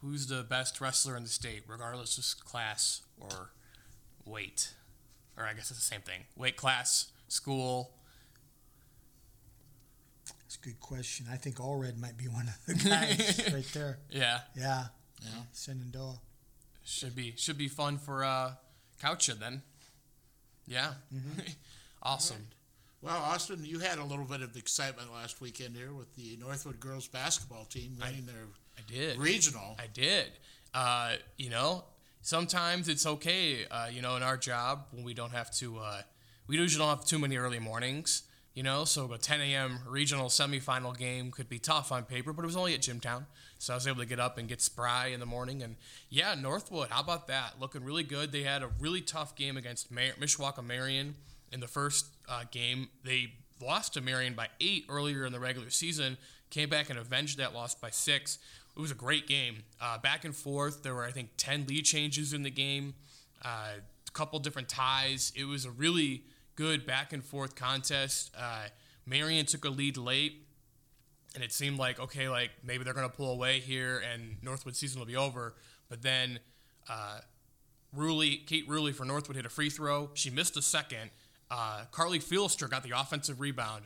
[0.00, 3.50] who's the best wrestler in the state, regardless of class or
[4.24, 4.72] weight,
[5.36, 6.20] or I guess it's the same thing.
[6.36, 7.90] Weight class, school.
[10.26, 11.26] That's a good question.
[11.30, 13.98] I think Allred might be one of the guys right there.
[14.10, 14.84] Yeah, Yeah,
[15.22, 15.28] Yeah.
[15.54, 16.20] Shenandoah.
[16.84, 18.52] should be should be fun for uh
[19.02, 19.62] Coucha then.
[20.66, 20.94] Yeah.
[22.02, 22.46] awesome.
[23.02, 26.80] Well, Austin, you had a little bit of excitement last weekend here with the Northwood
[26.80, 28.46] girls basketball team winning their
[28.78, 29.18] I did.
[29.18, 29.76] regional.
[29.78, 30.26] I did.
[30.72, 31.84] Uh, you know,
[32.22, 33.66] sometimes it's okay.
[33.70, 36.00] Uh, you know, in our job when we don't have to, uh,
[36.46, 38.22] we usually don't have too many early mornings.
[38.54, 39.80] You know, so a 10 a.m.
[39.84, 43.26] regional semifinal game could be tough on paper, but it was only at Jimtown,
[43.58, 45.60] so I was able to get up and get spry in the morning.
[45.60, 45.74] And
[46.08, 47.54] yeah, Northwood, how about that?
[47.60, 48.30] Looking really good.
[48.30, 51.16] They had a really tough game against Mar- Mishawaka Marian
[51.50, 52.90] in the first uh, game.
[53.04, 56.16] They lost to Marian by eight earlier in the regular season.
[56.50, 58.38] Came back and avenged that loss by six.
[58.76, 60.84] It was a great game, uh, back and forth.
[60.84, 62.94] There were I think ten lead changes in the game,
[63.44, 65.32] uh, a couple different ties.
[65.34, 66.22] It was a really
[66.56, 68.34] good back and forth contest.
[68.38, 68.66] Uh,
[69.06, 70.46] Marian took a lead late,
[71.34, 74.98] and it seemed like okay, like maybe they're gonna pull away here, and Northwood season
[74.98, 75.54] will be over.
[75.88, 76.38] But then
[76.88, 77.20] uh,
[77.96, 80.10] Ruley, Kate Ruley for Northwood hit a free throw.
[80.14, 81.10] She missed a second.
[81.50, 83.84] Uh, Carly Fielster got the offensive rebound.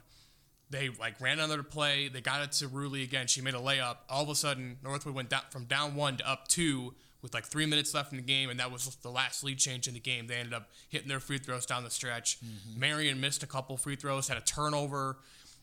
[0.71, 2.09] They like ran another play.
[2.09, 3.27] They got it to Ruley again.
[3.27, 3.99] She made a layup.
[4.09, 7.45] All of a sudden, Northwood went down from down one to up two with like
[7.45, 10.01] three minutes left in the game, and that was the last lead change in the
[10.01, 10.27] game.
[10.27, 12.39] They ended up hitting their free throws down the stretch.
[12.77, 15.19] Marian missed a couple free throws, had a turnover.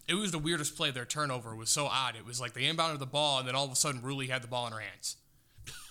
[0.08, 0.92] It was the weirdest play.
[0.92, 2.16] Their turnover was so odd.
[2.16, 4.42] It was like they inbounded the ball, and then all of a sudden, Ruley had
[4.44, 5.18] the ball in her hands.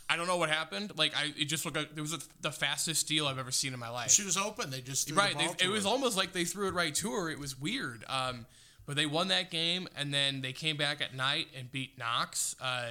[0.08, 0.92] I don't know what happened.
[0.98, 3.80] Like I, it just looked like it was the fastest steal I've ever seen in
[3.80, 4.10] my life.
[4.10, 4.70] She was open.
[4.70, 5.32] They just threw Right.
[5.32, 7.30] the They, it was almost like they threw it right to her.
[7.30, 8.04] It was weird.
[8.06, 8.44] Um,
[8.86, 12.54] but they won that game, and then they came back at night and beat Knox.
[12.60, 12.90] Uh,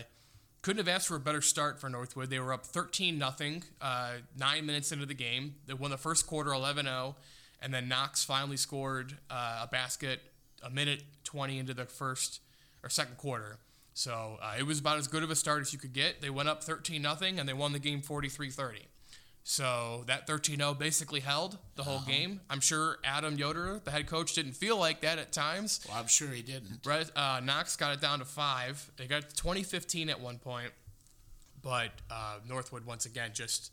[0.63, 2.29] couldn't have asked for a better start for Northwood.
[2.29, 5.55] They were up 13 nothing, uh, nine minutes into the game.
[5.67, 7.15] They won the first quarter 11 0,
[7.61, 10.21] and then Knox finally scored uh, a basket
[10.63, 12.39] a minute 20 into the first
[12.81, 13.57] or second quarter.
[13.93, 16.21] So uh, it was about as good of a start as you could get.
[16.21, 18.79] They went up 13 nothing, and they won the game 43 30.
[19.45, 22.39] So that 13 0 basically held the whole game.
[22.49, 25.81] I'm sure Adam Yoder, the head coach, didn't feel like that at times.
[25.87, 26.87] Well, I'm sure he didn't.
[26.87, 28.89] Uh, Knox got it down to five.
[28.95, 30.71] They got to 2015 at one point,
[31.61, 33.71] but uh, Northwood once again just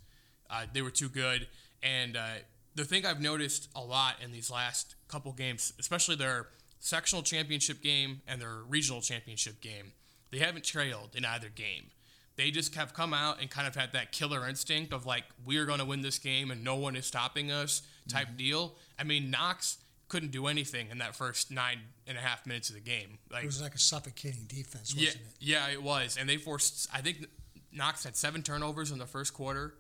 [0.51, 1.47] uh, they were too good.
[1.83, 2.27] And uh,
[2.75, 6.49] the thing I've noticed a lot in these last couple games, especially their
[6.81, 9.93] sectional championship game and their regional championship game,
[10.33, 11.91] they haven't trailed in either game.
[12.37, 15.67] They just have come out and kind of had that killer instinct of like we're
[15.67, 18.37] going to win this game and no one is stopping us type mm-hmm.
[18.37, 18.75] deal.
[18.99, 22.75] I mean, Knox couldn't do anything in that first nine and a half minutes of
[22.75, 23.19] the game.
[23.33, 25.33] Like It was like a suffocating defense, yeah, wasn't it?
[25.39, 26.89] yeah, it was, and they forced.
[26.93, 27.27] I think
[27.73, 29.75] Knox had seven turnovers in the first quarter.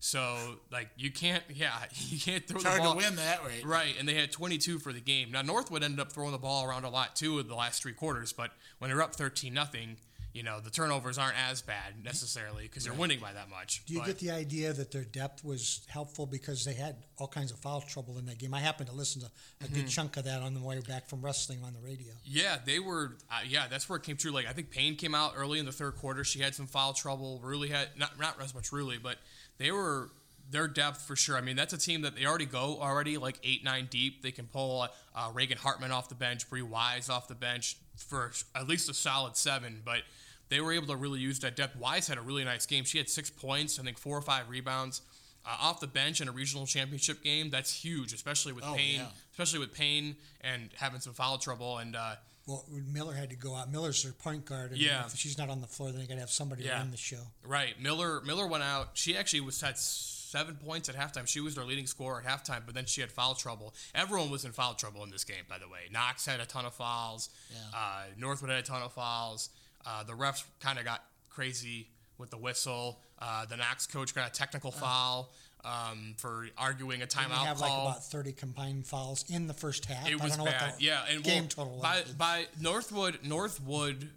[0.00, 0.36] So
[0.70, 2.92] like you can't, yeah, you can't throw It's the hard ball.
[2.92, 3.64] to win that rate.
[3.64, 5.30] Right, and they had 22 for the game.
[5.30, 7.92] Now Northwood ended up throwing the ball around a lot too in the last three
[7.92, 9.96] quarters, but when they're up 13 nothing,
[10.34, 13.82] you know the turnovers aren't as bad necessarily because they're winning by that much.
[13.86, 17.28] Do you But- get the idea that their depth was helpful because they had all
[17.28, 18.52] kinds of foul trouble in that game?
[18.52, 19.30] I happened to listen to a
[19.64, 19.74] Mm-hmm.
[19.74, 22.12] good chunk of that on the way back from wrestling on the radio.
[22.24, 23.16] Yeah, they were.
[23.30, 24.32] Uh, yeah, that's where it came true.
[24.32, 26.24] Like I think Payne came out early in the third quarter.
[26.24, 27.40] She had some foul trouble.
[27.42, 29.18] Ruley had not not as much Ruley, but
[29.58, 30.10] they were
[30.50, 31.38] their depth for sure.
[31.38, 34.22] I mean, that's a team that they already go already like eight nine deep.
[34.22, 38.30] They can pull uh, Reagan Hartman off the bench, Bree Wise off the bench, for
[38.54, 40.02] at least a solid seven, but
[40.48, 41.76] they were able to really use that depth.
[41.76, 42.84] Wise had a really nice game.
[42.84, 45.02] She had six points, I think four or five rebounds.
[45.46, 49.00] Uh, off the bench in a regional championship game, that's huge, especially with Oh, Payne,
[49.00, 49.06] yeah.
[49.32, 51.76] especially with Payne and having some foul trouble.
[51.78, 53.70] And uh, Well, Miller had to go out.
[53.70, 55.04] Miller's their point guard, and Yeah.
[55.06, 56.78] if she's not on the floor, then they got to have somebody Yeah.
[56.78, 57.26] run the show.
[57.42, 57.78] Right.
[57.80, 58.90] Miller Miller went out.
[58.94, 61.26] She actually was had seven points at halftime.
[61.28, 63.74] She was their leading scorer at halftime, but then she had foul trouble.
[63.94, 65.88] Everyone was in foul trouble in this game, by the way.
[65.90, 67.28] Knox had a ton of fouls.
[67.50, 67.58] Yeah.
[67.78, 69.50] Uh, Northwood had a ton of fouls.
[69.86, 73.00] Uh, the refs kind of got crazy with the whistle.
[73.18, 75.30] Uh, the Knox coach got a technical foul
[75.64, 77.88] um, for arguing a timeout they have like call.
[77.88, 80.08] about thirty combined fouls in the first half.
[80.08, 80.74] It I was don't know bad.
[80.78, 84.10] yeah, and game well, total by by Northwood Northwood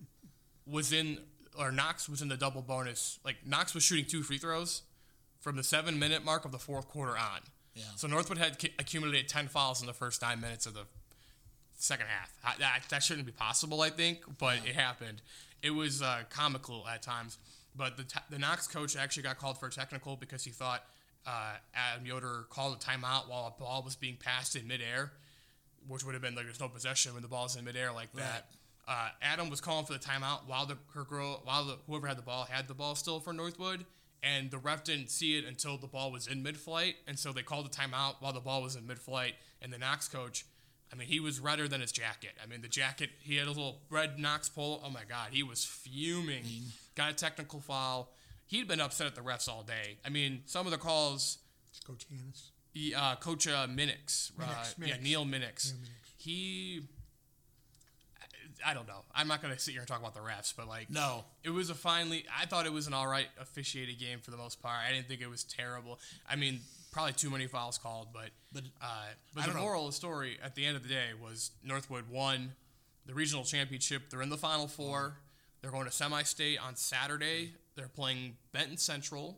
[0.66, 1.20] was in
[1.58, 3.20] or Knox was in the double bonus.
[3.24, 4.84] Like Knox was shooting two free throws
[5.40, 7.40] from the seven minute mark of the fourth quarter on.
[7.74, 7.84] Yeah.
[7.96, 10.84] So Northwood had accumulated ten fouls in the first nine minutes of the
[11.78, 12.58] second half.
[12.60, 15.22] That that shouldn't be possible, I think, but it happened.
[15.62, 17.38] It was uh, comical at times.
[17.76, 20.84] But the t- the Knox coach actually got called for a technical because he thought
[21.28, 25.12] uh, Adam Yoder called a timeout while a ball was being passed in midair,
[25.88, 28.48] which would have been like there's no possession when the ball's in midair like that.
[28.88, 32.18] Uh, Adam was calling for the timeout while the her girl while the whoever had
[32.18, 33.86] the ball had the ball still for Northwood,
[34.24, 37.44] and the ref didn't see it until the ball was in mid-flight, and so they
[37.44, 40.46] called the timeout while the ball was in mid-flight, and the Knox coach.
[40.92, 42.32] I mean, he was redder than his jacket.
[42.42, 44.80] I mean, the jacket, he had a little red Knox polo.
[44.84, 46.46] Oh my God, he was fuming.
[46.96, 48.10] Got a technical foul.
[48.46, 49.98] He'd been upset at the refs all day.
[50.06, 52.50] I mean, some of the calls, Let's go, Giannis.
[52.74, 55.74] he, uh, Coach uh, Minix, uh, Minix, yeah, Neil Minix, Neil Minix.
[56.16, 56.82] he,
[58.66, 59.04] I don't know.
[59.14, 61.26] I'm not going to sit here and talk about the refs, but like, No.
[61.44, 62.26] it was a finally.
[62.36, 64.78] I thought it was an all right officiated game for the most part.
[64.88, 66.00] I didn't think it was terrible.
[66.28, 66.62] I mean,
[66.98, 68.86] probably too many fouls called, but But uh,
[69.36, 69.60] but the know.
[69.60, 72.54] moral of the story at the end of the day was Northwood won
[73.06, 74.10] the regional championship.
[74.10, 75.18] They're in the final four.
[75.62, 77.54] They're going to semi-state on Saturday.
[77.76, 79.38] They're playing Benton Central.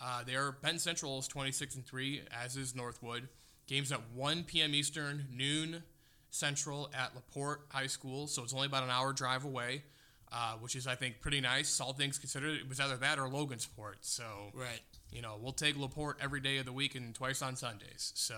[0.00, 3.28] Uh, they're Benton Central is 26 and three, as is Northwood.
[3.66, 4.72] Games at 1 p.m.
[4.72, 5.82] Eastern, noon
[6.30, 8.28] Central at Laporte High School.
[8.28, 9.82] So it's only about an hour drive away,
[10.30, 11.80] uh, which is I think pretty nice.
[11.80, 13.96] All things considered, it was either that or Logansport.
[14.02, 14.80] So Right.
[15.14, 18.12] You know, we'll take Laporte every day of the week and twice on Sundays.
[18.16, 18.34] So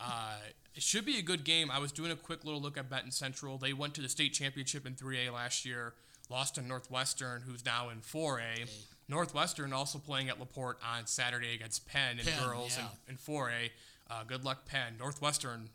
[0.00, 0.36] uh,
[0.74, 1.70] it should be a good game.
[1.70, 3.58] I was doing a quick little look at Benton Central.
[3.58, 5.92] They went to the state championship in 3A last year,
[6.30, 8.68] lost to Northwestern, who's now in 4A.
[9.08, 12.86] Northwestern also playing at Laporte on Saturday against Penn and Penn, girls yeah.
[13.06, 13.70] in, in 4A.
[14.10, 14.94] Uh, good luck, Penn.
[14.98, 15.68] Northwestern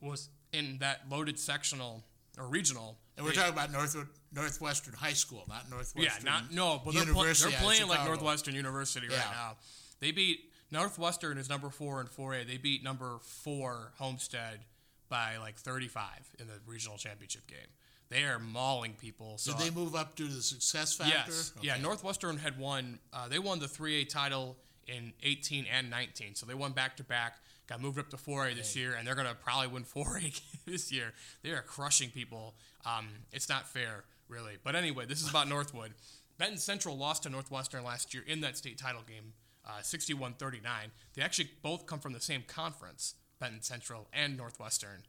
[0.00, 2.02] was in that loaded sectional
[2.38, 2.98] or regional.
[3.16, 6.02] And we're They- talking about Northwood, Northwestern High School, not Northwestern.
[6.02, 9.30] yeah, not no, but they're, pl- they're playing like Northwestern University right Yeah.
[9.30, 9.56] now.
[10.00, 12.44] They beat Northwestern is number four in 4A.
[12.44, 14.64] They beat number four Homestead
[15.08, 17.68] by like 35 in the regional championship game.
[18.08, 19.38] They are mauling people.
[19.38, 21.14] So Did they move up due to the success factor?
[21.26, 21.52] Yes.
[21.62, 22.98] Yeah, Northwestern had won.
[23.12, 26.34] Uh, they won the 3A title in 18 and 19.
[26.34, 27.38] So they won back to back.
[27.66, 30.92] Got moved up to 4A this year, and they're going to probably win 4A this
[30.92, 31.12] year.
[31.42, 32.54] They are crushing people.
[32.84, 34.54] Um, it's not fair, really.
[34.62, 35.92] But anyway, this is about Northwood.
[36.36, 39.32] Benton Central lost to Northwestern last year in that state title game,
[39.66, 40.90] uh, 61 39.
[41.14, 45.04] They actually both come from the same conference, Benton Central and Northwestern.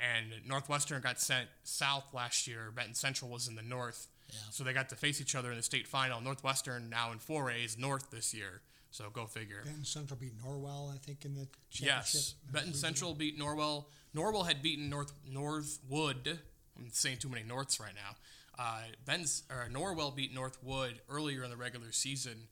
[0.00, 2.70] And Northwestern got sent south last year.
[2.74, 4.06] Benton Central was in the north.
[4.50, 6.20] So they got to face each other in the state final.
[6.20, 8.60] Northwestern now in 4A is north this year.
[8.90, 9.62] So go figure.
[9.64, 12.14] Benton Central beat Norwell, I think, in the championship.
[12.14, 12.34] Yes.
[12.50, 13.84] Benton Central beat Norwell.
[14.14, 16.38] Norwell had beaten North Northwood.
[16.76, 18.16] I'm saying too many Norths right now.
[18.58, 22.48] Uh, Ben's, or Norwell beat Northwood earlier in the regular season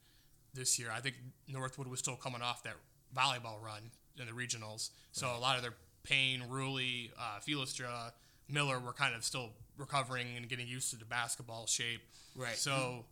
[0.55, 0.89] this year.
[0.95, 1.17] I think
[1.49, 2.75] Northwood was still coming off that
[3.17, 4.91] volleyball run in the regionals.
[5.13, 8.13] So a lot of their Payne, Ruley, uh, Felistra,
[8.49, 12.03] Miller were kind of still recovering and getting used to the basketball shape.
[12.37, 12.57] Right.
[12.57, 13.05] So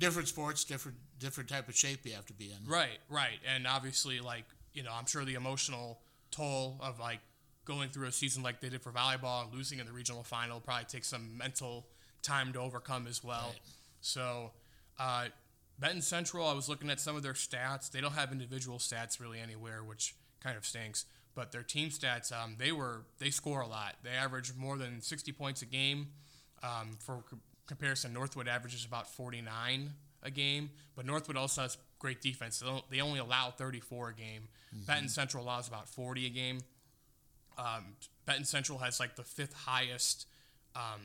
[0.00, 2.68] different sports, different different type of shape you have to be in.
[2.68, 3.38] Right, right.
[3.54, 6.00] And obviously, like, you know, I'm sure the emotional
[6.32, 7.20] toll of, like,
[7.66, 10.58] going through a season like they did for volleyball and losing in the regional final
[10.58, 11.86] probably takes some mental
[12.22, 13.48] time to overcome as well.
[13.50, 13.60] Right.
[14.00, 14.50] So,
[14.98, 15.26] uh,
[15.78, 17.90] Benton Central, I was looking at some of their stats.
[17.90, 21.04] They don't have individual stats really anywhere, which kind of stinks.
[21.34, 23.96] But their team stats, um, they were they score a lot.
[24.02, 26.08] They average more than 60 points a game.
[26.62, 27.22] Um, for
[27.70, 29.90] comparison, Northwood averages about 49
[30.22, 32.58] a game, but Northwood also has great defense.
[32.58, 34.48] They, they only allow 34 a game.
[34.86, 36.58] Benton Central allows about 40 a game.
[37.58, 37.94] Um,
[38.26, 40.26] Benton Central has like the fifth highest
[40.74, 41.00] um,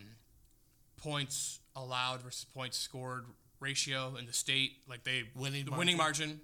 [0.97, 3.25] points allowed versus points scored
[3.59, 4.71] ratio in the state.
[4.89, 6.27] Like they Winning the winning margin?
[6.29, 6.41] margin.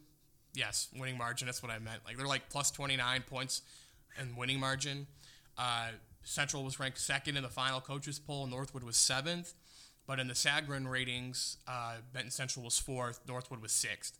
[0.53, 1.45] Yes, winning margin.
[1.45, 2.01] That's what I meant.
[2.05, 3.61] Like they're like plus 29 points
[4.19, 5.07] and winning margin.
[5.57, 5.89] Uh,
[6.23, 8.47] Central was ranked second in the final coaches poll.
[8.47, 9.53] Northwood was seventh.
[10.11, 13.21] But in the Sagarin ratings, uh, Benton Central was fourth.
[13.29, 14.19] Northwood was sixth.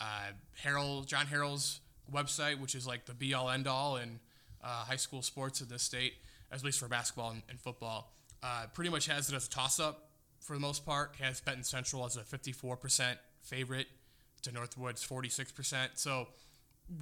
[0.00, 0.32] Uh,
[0.64, 1.78] Harold, John Harrell's
[2.12, 4.18] website, which is like the be all end all in
[4.64, 6.14] uh, high school sports in this state,
[6.50, 9.78] at least for basketball and, and football, uh, pretty much has it as a toss
[9.78, 10.08] up
[10.40, 11.14] for the most part.
[11.20, 13.86] Has Benton Central as a 54% favorite
[14.42, 15.90] to Northwood's 46%.
[15.94, 16.26] So,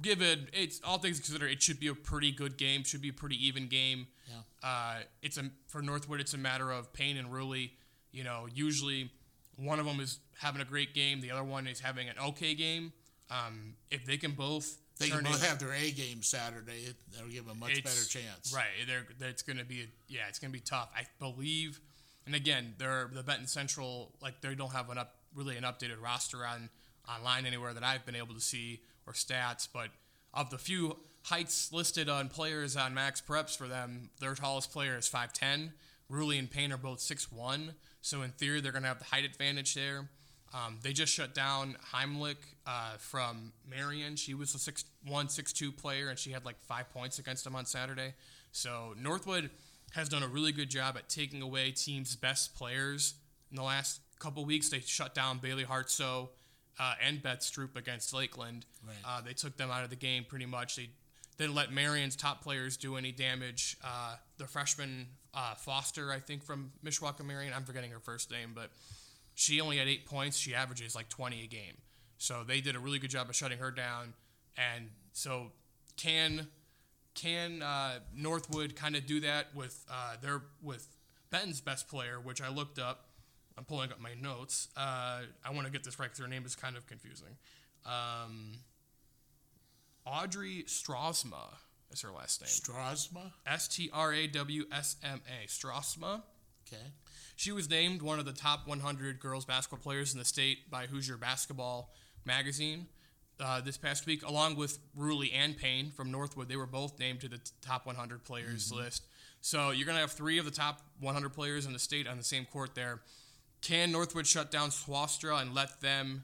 [0.03, 2.83] given it's all things considered, it should be a pretty good game.
[2.83, 4.05] Should be a pretty even game.
[4.29, 4.35] Yeah.
[4.61, 6.19] Uh, it's a for Northwood.
[6.19, 7.71] It's a matter of Payne and Rulli.
[8.17, 9.11] You know, usually
[9.57, 12.55] one of them is having a great game, the other one is having an okay
[12.55, 12.91] game.
[13.29, 16.95] Um, if they can both, They can both it- have their A game Saturday.
[17.13, 18.51] That'll give them a much better chance.
[18.55, 18.65] Right.
[18.87, 20.89] They're, that's going to be, a, yeah, it's going to be tough.
[20.95, 21.79] I believe,
[22.25, 26.01] and again, they're the Benton Central, like they don't have an up, really an updated
[26.01, 26.69] roster on
[27.07, 29.89] online anywhere that I've been able to see or stats, but
[30.33, 34.97] of the few heights listed on players on Max Preps for them, their tallest player
[34.97, 35.71] is 5'10.
[36.11, 39.25] Rulli and Payne are both 6'1, so in theory, they're going to have the height
[39.25, 40.07] advantage there.
[40.53, 44.15] Um, they just shut down Heimlich uh, from Marian.
[44.15, 47.65] She was a 6'1, 6'2 player, and she had like five points against them on
[47.65, 48.13] Saturday.
[48.51, 49.49] So Northwood
[49.91, 53.15] has done a really good job at taking away teams' best players.
[53.51, 56.29] In the last couple weeks, they shut down Bailey Hartso
[56.79, 58.65] uh, and Beth Stroop against Lakeland.
[58.85, 58.95] Right.
[59.05, 60.75] Uh, they took them out of the game pretty much.
[60.75, 60.89] They
[61.37, 63.77] didn't let Marian's top players do any damage.
[63.83, 68.53] Uh, the freshman uh, Foster, I think, from Mishawaka Marian, I'm forgetting her first name,
[68.55, 68.71] but
[69.35, 70.37] she only had eight points.
[70.37, 71.77] She averages like 20 a game.
[72.17, 74.13] So they did a really good job of shutting her down.
[74.57, 75.51] And so
[75.95, 76.47] can
[77.13, 80.87] can uh, Northwood kind of do that with uh, their with
[81.29, 83.05] Benton's best player, which I looked up.
[83.57, 84.69] I'm pulling up my notes.
[84.77, 87.35] Uh, I want to get this right because her name is kind of confusing.
[87.85, 88.53] Um,
[90.07, 91.55] Audrey Strawsma
[91.91, 92.47] is her last name.
[92.49, 93.31] Strawsma.
[93.45, 95.47] S T R A W S M A.
[95.47, 96.21] Strawsma.
[96.67, 96.83] Okay.
[97.35, 100.87] She was named one of the top 100 girls basketball players in the state by
[100.87, 101.93] Hoosier Basketball
[102.25, 102.87] magazine
[103.39, 106.49] uh, this past week, along with Rulli and Payne from Northwood.
[106.49, 109.05] They were both named to the t- top 100 players list.
[109.41, 112.17] So you're going to have three of the top 100 players in the state on
[112.17, 113.01] the same court there.
[113.61, 116.23] Can Northwood shut down Swastra and let them,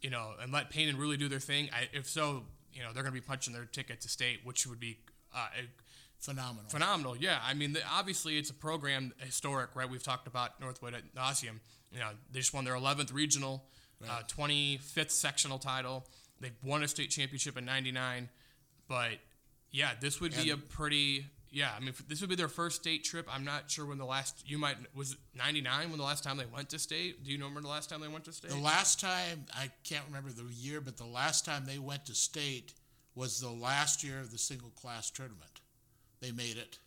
[0.00, 1.68] you know, and let Payne and Rulli do their thing?
[1.72, 2.44] I, if so,
[2.76, 4.98] you know, they're going to be punching their ticket to state, which would be
[5.34, 5.48] uh,
[6.18, 6.68] Phenomenal.
[6.68, 7.16] phenomenal.
[7.16, 9.88] Yeah, I mean, the, obviously it's a program historic, right?
[9.88, 11.60] We've talked about Northwood at nauseum.
[11.92, 13.64] You know, they just won their 11th regional,
[14.08, 16.06] uh, 25th sectional title.
[16.40, 18.28] They won a state championship in '99,
[18.88, 19.12] but
[19.70, 21.26] yeah, this would be a pretty.
[21.56, 23.26] Yeah, I mean, f- this would be their first state trip.
[23.34, 26.36] I'm not sure when the last you might was it '99 when the last time
[26.36, 27.24] they went to state.
[27.24, 28.50] Do you remember the last time they went to state?
[28.50, 32.14] The last time I can't remember the year, but the last time they went to
[32.14, 32.74] state
[33.14, 35.62] was the last year of the single class tournament.
[36.20, 36.78] They made it.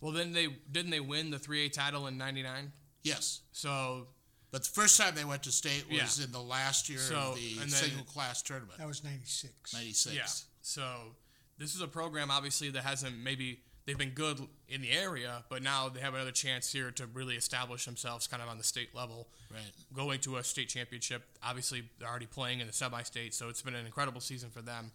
[0.00, 2.72] well, then they didn't they win the 3A title in '99.
[3.02, 4.08] Yes, So
[4.52, 6.24] but the first time they went to state was Yeah.
[6.24, 9.74] in the last year So, of the then- single class tournament, That was 96.
[9.74, 10.14] ninety six.
[10.16, 10.26] Yeah.
[10.62, 11.14] So
[11.58, 15.62] this is a program obviously that hasn't maybe they've been good in the area, but
[15.62, 18.94] now they have another chance here to really establish themselves kind of on the state
[18.94, 19.28] level.
[19.50, 19.60] Right.
[19.94, 21.22] Going to a state championship.
[21.42, 24.62] Obviously they're already playing in the semi state, so it's been an incredible season for
[24.62, 24.90] them.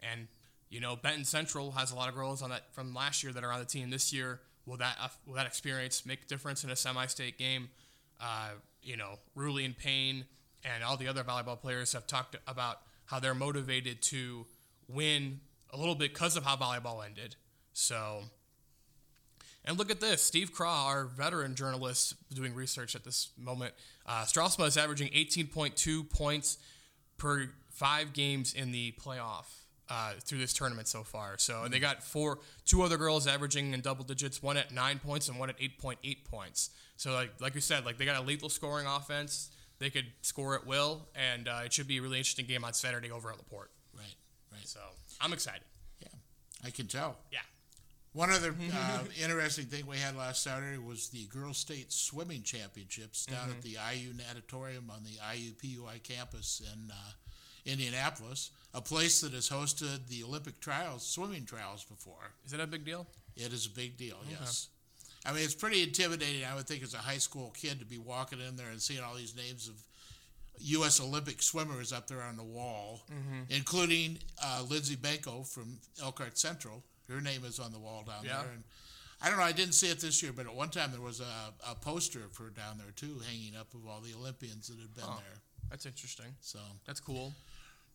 [0.00, 0.28] And
[0.70, 3.42] you know, Benton Central has a lot of girls on that from last year that
[3.42, 4.40] are on the team this year.
[4.66, 7.70] Will that uh, will that experience make a difference in a semi-state game?
[8.20, 8.50] Uh,
[8.82, 10.26] you know, Rulli and Payne
[10.64, 14.44] and all the other volleyball players have talked about how they're motivated to
[14.86, 15.40] win
[15.72, 17.36] a little bit because of how volleyball ended.
[17.78, 18.24] So,
[19.64, 23.72] and look at this Steve Craw, our veteran journalist doing research at this moment.
[24.04, 26.58] Uh, Strawsma is averaging 18.2 points
[27.18, 29.46] per five games in the playoff.
[29.90, 33.72] Uh, through this tournament so far, so and they got four, two other girls averaging
[33.72, 36.68] in double digits, one at nine points and one at 8.8 points.
[36.96, 39.50] So like like you said, like they got a lethal scoring offense.
[39.78, 42.74] They could score at will, and uh, it should be a really interesting game on
[42.74, 43.70] Saturday over at Laporte.
[43.96, 44.14] Right.
[44.52, 44.68] Right.
[44.68, 44.80] So
[45.22, 45.62] I'm excited.
[46.02, 46.08] Yeah.
[46.66, 47.16] I can tell.
[47.32, 47.38] Yeah.
[48.14, 53.26] One other uh, interesting thing we had last Saturday was the Girls State Swimming Championships
[53.26, 56.94] down at the IU Natatorium on the IUPUI campus in uh,
[57.66, 62.32] Indianapolis, a place that has hosted the Olympic trials, swimming trials before.
[62.44, 63.06] Is that a big deal?
[63.36, 64.68] It is a big deal, yes.
[65.26, 67.98] I mean, it's pretty intimidating, I would think, as a high school kid to be
[67.98, 69.74] walking in there and seeing all these names of
[70.60, 71.00] U.S.
[71.00, 73.02] Olympic swimmers up there on the wall,
[73.50, 76.82] including uh, Lindsay Benko from Elkhart Central.
[77.08, 78.42] Her name is on the wall down Yeah.
[78.42, 78.52] there.
[78.52, 78.64] And
[79.20, 81.20] I don't know, I didn't see it this year, but at one time there was
[81.20, 81.24] a,
[81.68, 84.94] a poster of her down there, too, hanging up of all the Olympians that had
[84.94, 85.16] been Oh.
[85.16, 85.40] there.
[85.70, 86.34] That's interesting.
[86.40, 87.34] So That's cool.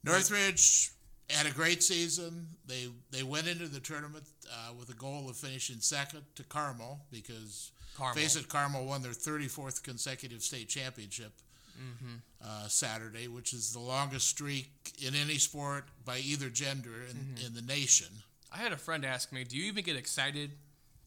[0.03, 0.91] Northridge
[1.29, 2.47] had a great season.
[2.67, 6.99] They they went into the tournament uh, with a goal of finishing second to Carmel
[7.09, 8.15] because Carmel.
[8.15, 11.31] face it, Carmel won their 34th consecutive state championship
[12.45, 14.69] uh, Saturday, which is the longest streak
[15.01, 18.07] in any sport by either gender in, in the nation.
[18.53, 20.51] I had a friend ask me, "Do you even get excited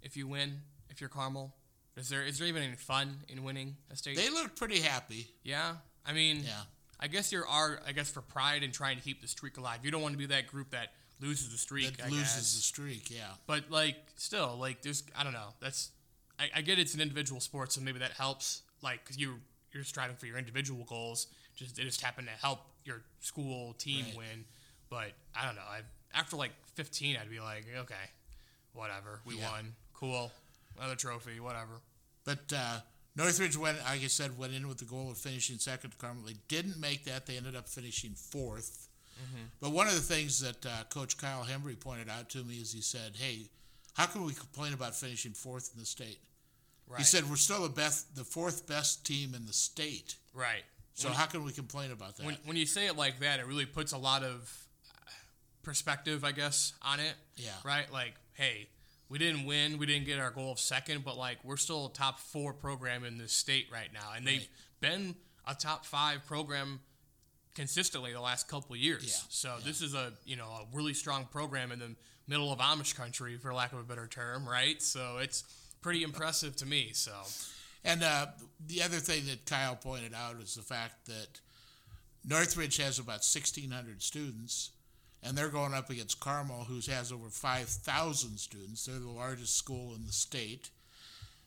[0.03, 0.61] if you win?
[0.91, 1.55] If you're Carmel,
[1.97, 4.17] is there is there even any fun in winning a state?
[4.17, 5.29] They look pretty happy.
[5.43, 6.63] yeah, I mean, Yeah.
[6.99, 9.81] I guess there are, I guess, for pride and trying to keep the streak alive.
[9.85, 11.99] You don't want to be that group that loses the streak.
[11.99, 12.55] That I loses guess.
[12.55, 13.33] the streak, yeah.
[13.47, 15.49] But like, still, like, there's, I don't know.
[15.61, 15.91] That's,
[16.39, 18.63] I, I get it's an individual sport, so maybe that helps.
[18.83, 19.41] Like, cause you
[19.73, 21.27] you're striving for your individual goals.
[21.55, 24.17] Just it just happen to help your school team Right.
[24.17, 24.45] win.
[24.89, 25.63] But I don't know.
[25.69, 25.81] I
[26.17, 27.95] after like 15, I'd be like, okay,
[28.73, 29.51] whatever, we Yeah.
[29.53, 30.33] won, cool,
[30.79, 31.81] another trophy, whatever.
[32.25, 32.81] But uh,
[33.15, 36.25] Northridge went, like I said, went in with the goal of finishing second to Carmel.
[36.25, 37.27] They didn't make that.
[37.27, 38.89] They ended up finishing 4th
[39.61, 42.73] But one of the things that uh, Coach Kyle Hembry pointed out to me is
[42.73, 43.49] he said, "Hey,
[43.95, 46.19] how can we complain about finishing fourth in the state?"
[46.87, 46.99] Right.
[46.99, 50.17] He said, "We're still the best, the fourth best team in the state.
[50.35, 50.65] right.
[50.95, 53.47] So how can we complain about that?" When, when you say it like that, it
[53.47, 54.66] really puts a lot of
[55.67, 57.13] perspective, I guess, on it.
[57.37, 57.51] Yeah.
[57.65, 57.93] Right?
[57.93, 58.69] Like, hey,
[59.11, 61.93] we didn't win, we didn't get our goal of second, but like we're still a
[61.93, 64.49] top four program in this state right now, and they've Right.
[64.93, 66.81] been a top five program
[67.55, 69.05] consistently the last couple of years.
[69.07, 71.95] Yeah, So this is a you know a really strong program in the
[72.29, 74.81] middle of Amish country, for lack of a better term, right?
[74.81, 75.43] So it's
[75.83, 76.91] pretty impressive to me.
[76.93, 77.13] So
[77.85, 78.27] And uh,
[78.67, 81.41] the other thing that Kyle pointed out is the fact that
[82.25, 84.71] Northridge has about 1,600 students,
[85.27, 88.87] and they're going up against Carmel, who has over 5,000 students.
[88.87, 90.71] They're the largest school in the state.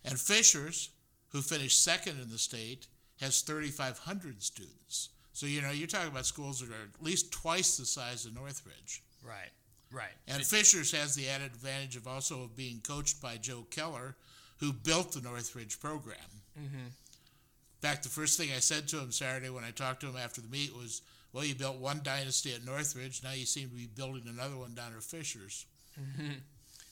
[0.03, 0.89] And Fishers,
[1.30, 2.88] who finished second in the state,
[3.21, 5.09] has 3,500 students.
[5.32, 8.36] So, you know, you're talking about schools that are at least twice the size of
[8.36, 9.01] Northridge.
[9.25, 9.51] right,
[9.91, 14.15] right, And Fishers has the added advantage of also of being coached by Joe Keller,
[14.57, 16.17] who built the Northridge program.
[16.59, 16.75] Mm-hmm.
[16.77, 20.17] In fact, the first thing I said to him Saturday when I talked to him
[20.17, 21.01] after the meet was,
[21.34, 23.21] "Well, you built one dynasty at Northridge.
[23.23, 25.65] Now you seem to be building another one down at Fishers."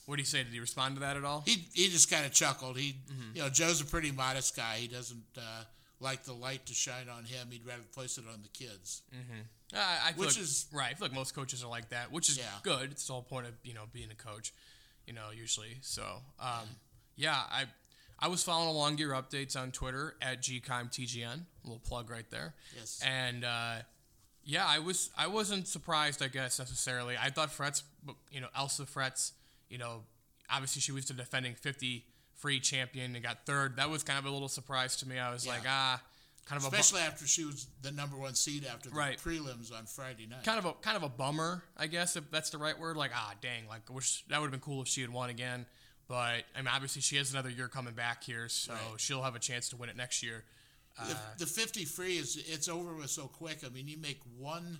[0.06, 0.42] what do you say?
[0.42, 1.42] Did he respond to that at all?
[1.46, 2.76] He he just kind of chuckled.
[2.78, 2.96] He,
[3.34, 4.76] you know, Joe's a pretty modest guy.
[4.76, 5.64] He doesn't uh,
[6.00, 7.48] like the light to shine on him.
[7.50, 9.02] He'd rather place it on the kids.
[9.74, 10.90] Uh, I feel Which like, is- right.
[10.90, 12.44] I feel like most coaches are like that, which is Yeah.
[12.62, 12.90] good.
[12.90, 14.52] It's the whole point of you know being a coach,
[15.06, 15.76] you know, usually.
[15.82, 16.68] So, um,
[17.16, 17.64] yeah, I
[18.18, 21.40] I was following along your updates on Twitter at GCOMTGN.
[21.64, 22.54] A little plug right there.
[22.76, 23.00] Yes.
[23.04, 23.76] And uh,
[24.48, 26.22] yeah, I was I wasn't surprised.
[26.22, 27.16] I guess necessarily.
[27.20, 27.82] I thought Fretz,
[28.32, 29.32] you know, Elsa Fretz,
[29.68, 30.02] you know,
[30.50, 33.76] obviously she was the defending 50 free champion and got third.
[33.76, 35.18] That was kind of a little surprise to me.
[35.18, 35.52] I was Yeah.
[35.52, 36.00] like, ah,
[36.46, 39.18] kind of a bu- Especially after she was the number one seed after the Right.
[39.18, 40.44] prelims on Friday night.
[40.44, 42.96] kind of a kind of a bummer, I guess, if that's the right word.
[42.96, 45.28] Like, ah, dang, like I wish that would have been cool if she had won
[45.28, 45.66] again.
[46.06, 48.98] But I mean, obviously, she has another year coming back here, so Right.
[48.98, 50.46] she'll have a chance to win it next year.
[51.06, 53.58] The, uh, the 50 free is it's over with so quick.
[53.64, 54.78] I mean, you make one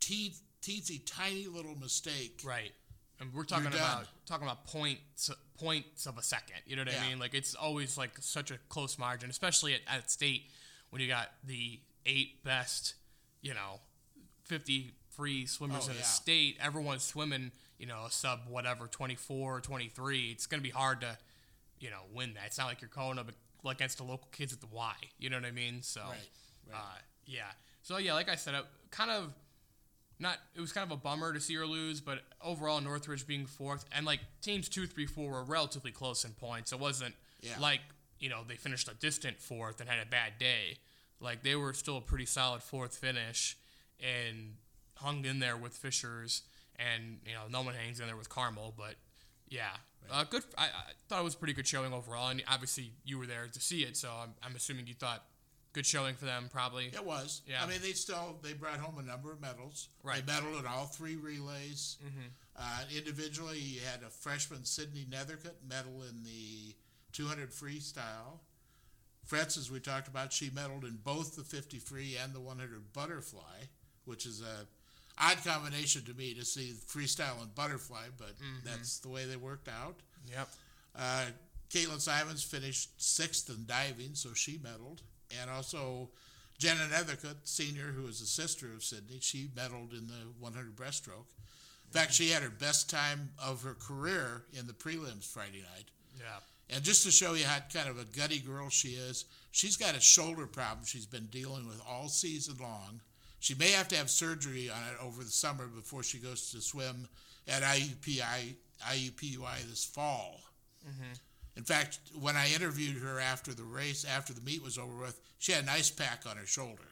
[0.00, 2.40] tee, teensy tiny little mistake.
[2.44, 2.72] Right.
[3.20, 6.56] And we're talking about talking about points points of a second.
[6.66, 7.02] You know what Yeah.
[7.04, 7.18] I mean?
[7.18, 10.42] Like it's always like such a close margin, especially at, at state
[10.90, 12.94] when you got the eight best,
[13.42, 13.80] you know,
[14.44, 16.02] fifty free swimmers Oh, in yeah.
[16.02, 16.58] a state.
[16.62, 20.30] Everyone's swimming, you know, a sub whatever 24 or 23.
[20.30, 21.18] It's going to be hard to,
[21.80, 22.44] you know, win that.
[22.46, 23.28] It's not like you're going up
[23.66, 24.94] against the local kids at the Y.
[25.18, 25.82] You know what I mean?
[25.82, 26.18] So, Right,
[26.70, 26.76] right.
[26.78, 27.42] Uh, yeah.
[27.82, 28.54] So yeah, like I said,
[28.90, 29.32] kind of
[30.20, 33.46] not it was kind of a bummer to see her lose, but overall Northridge being
[33.46, 36.72] fourth and like teams two, three, four were relatively close in points.
[36.72, 37.58] It wasn't Yeah.
[37.60, 37.80] like
[38.18, 40.78] you know they finished a distant fourth and had a bad day.
[41.20, 43.56] Like they were still a pretty solid fourth finish
[44.00, 44.54] and
[44.96, 46.42] hung in there with Fishers
[46.76, 48.96] and you know no one hangs in there with Carmel, but
[49.48, 49.70] yeah,
[50.10, 50.42] uh, good.
[50.56, 53.46] I, I thought it was a pretty good showing overall, and obviously you were there
[53.52, 55.24] to see it, so I'm, I'm assuming you thought
[55.72, 56.86] good showing for them probably.
[56.86, 57.42] It was.
[57.46, 57.62] Yeah.
[57.62, 59.88] I mean, they still they brought home a number of medals.
[60.02, 60.24] Right.
[60.24, 61.96] They medaled in all three relays.
[62.04, 62.28] Mm-hmm.
[62.56, 66.74] Uh, individually, you had a freshman Sydney Nethercutt medal in the
[67.12, 68.40] 200 freestyle.
[69.28, 72.92] Fretz, as we talked about, she medaled in both the 50 free and the 100
[72.92, 73.66] butterfly,
[74.06, 74.66] which is a
[75.20, 78.32] odd combination to me to see freestyle and butterfly, but
[78.64, 79.96] that's the way they worked out.
[80.30, 80.48] Yep.
[80.96, 81.24] Uh,
[81.70, 85.00] Caitlin Simons finished sixth in diving, so she medaled.
[85.40, 86.10] And also
[86.58, 91.28] Jenna Nethercutt, senior, who is a sister of Sydney, she medaled in the 100 breaststroke.
[91.86, 95.90] In fact, she had her best time of her career in the prelims Friday night.
[96.18, 96.40] Yeah.
[96.70, 99.96] And just to show you how kind of a gutty girl she is, she's got
[99.96, 103.00] a shoulder problem she's been dealing with all season long.
[103.40, 106.60] She may have to have surgery on it over the summer before she goes to
[106.60, 107.08] swim
[107.46, 110.40] at IUPI IUPUI this fall.
[110.86, 111.12] Mm-hmm.
[111.56, 115.20] In fact, when I interviewed her after the race, after the meet was over with,
[115.38, 116.84] she had an ice pack on her shoulder.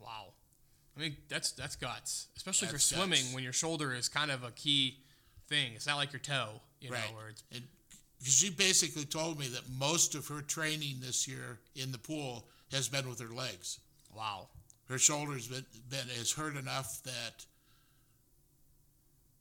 [0.00, 0.32] Wow.
[0.96, 3.34] I mean, that's that's guts, especially That's for swimming guts.
[3.34, 4.98] when your shoulder is kind of a key
[5.48, 5.72] thing.
[5.74, 7.62] It's not like your toe, you know, where it's And
[8.22, 12.88] she basically told me that most of her training this year in the pool has
[12.88, 13.78] been with her legs.
[14.14, 14.48] wow.
[14.88, 17.44] Her shoulders been, been is hurt enough that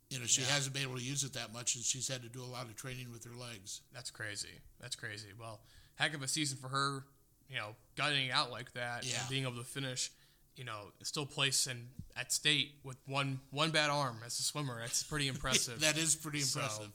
[0.10, 0.48] you know she Yeah.
[0.48, 2.66] hasn't been able to use it that much, and she's had to do a lot
[2.68, 3.82] of training with her legs.
[3.94, 4.62] That's crazy.
[4.80, 5.34] That's crazy.
[5.38, 5.60] Well,
[5.96, 7.04] heck of a season for her,
[7.50, 9.20] you know, gutting out like that Yeah.
[9.20, 10.12] and being able to finish,
[10.56, 14.80] you know, still place in at state with one one bad arm as a swimmer.
[14.80, 15.80] That's pretty impressive.
[15.82, 16.92] that is pretty So, impressive.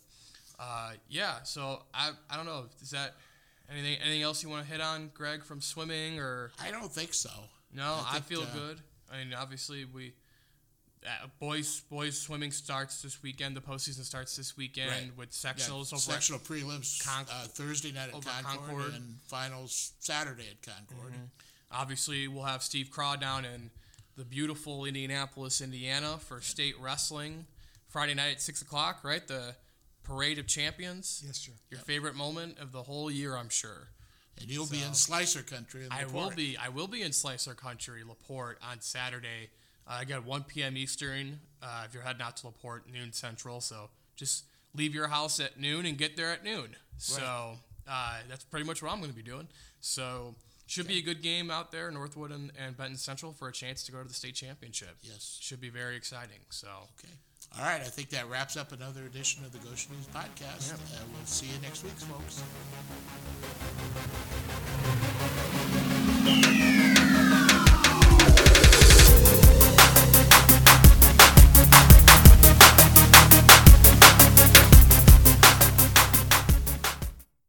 [0.58, 1.42] Uh, yeah.
[1.42, 2.68] So I I don't know.
[2.80, 3.14] Is that
[3.70, 7.12] anything anything else you want to hit on, Greg, from swimming or I don't think
[7.14, 7.30] so.
[7.72, 8.00] No?
[8.06, 8.80] I, think, feel uh, good.
[9.12, 10.14] I mean, obviously we.
[11.04, 13.56] Uh, boys, boys swimming starts this weekend.
[13.56, 15.16] The postseason starts this weekend Right.
[15.16, 15.96] with Yeah, sectionals over.
[15.96, 18.94] at- sectional prelims Con- uh, Thursday night at Concord, Concord.
[18.94, 21.14] and finals Saturday at Concord.
[21.72, 23.72] Obviously, we'll have Steve Craw down in
[24.16, 27.46] the beautiful Indianapolis, Indiana for state wrestling
[27.88, 29.02] Friday night at six o'clock.
[29.02, 29.56] Right, the
[30.04, 31.20] parade of champions.
[31.26, 31.52] Yes, sir.
[31.70, 33.88] Your favorite moment of the whole year, I'm sure.
[34.40, 35.84] And you'll be in Slicer Country.
[35.84, 36.56] In I will be.
[36.56, 39.50] I will be in Slicer Country, Laporte, on Saturday.
[39.86, 40.76] Uh, I got 1 p.m.
[40.76, 41.40] Eastern.
[41.62, 43.60] Uh, if you're heading out to Laporte, noon Central.
[43.60, 46.76] So just leave your house at noon and get there at noon.
[46.98, 47.58] So
[47.88, 49.48] uh, that's pretty much what I'm going to be doing.
[49.80, 50.34] So
[50.66, 53.82] should be a good game out there, Northwood and, and Benton Central, for a chance
[53.84, 54.96] to go to the state championship.
[55.02, 55.38] Yes.
[55.40, 56.38] Should be very exciting.
[56.50, 56.68] So
[56.98, 57.12] Okay.
[57.58, 60.70] All right, I think that wraps up another edition of the Goshen News Podcast.
[60.70, 60.80] Yep.
[60.80, 62.42] Uh, we'll see you next week, folks.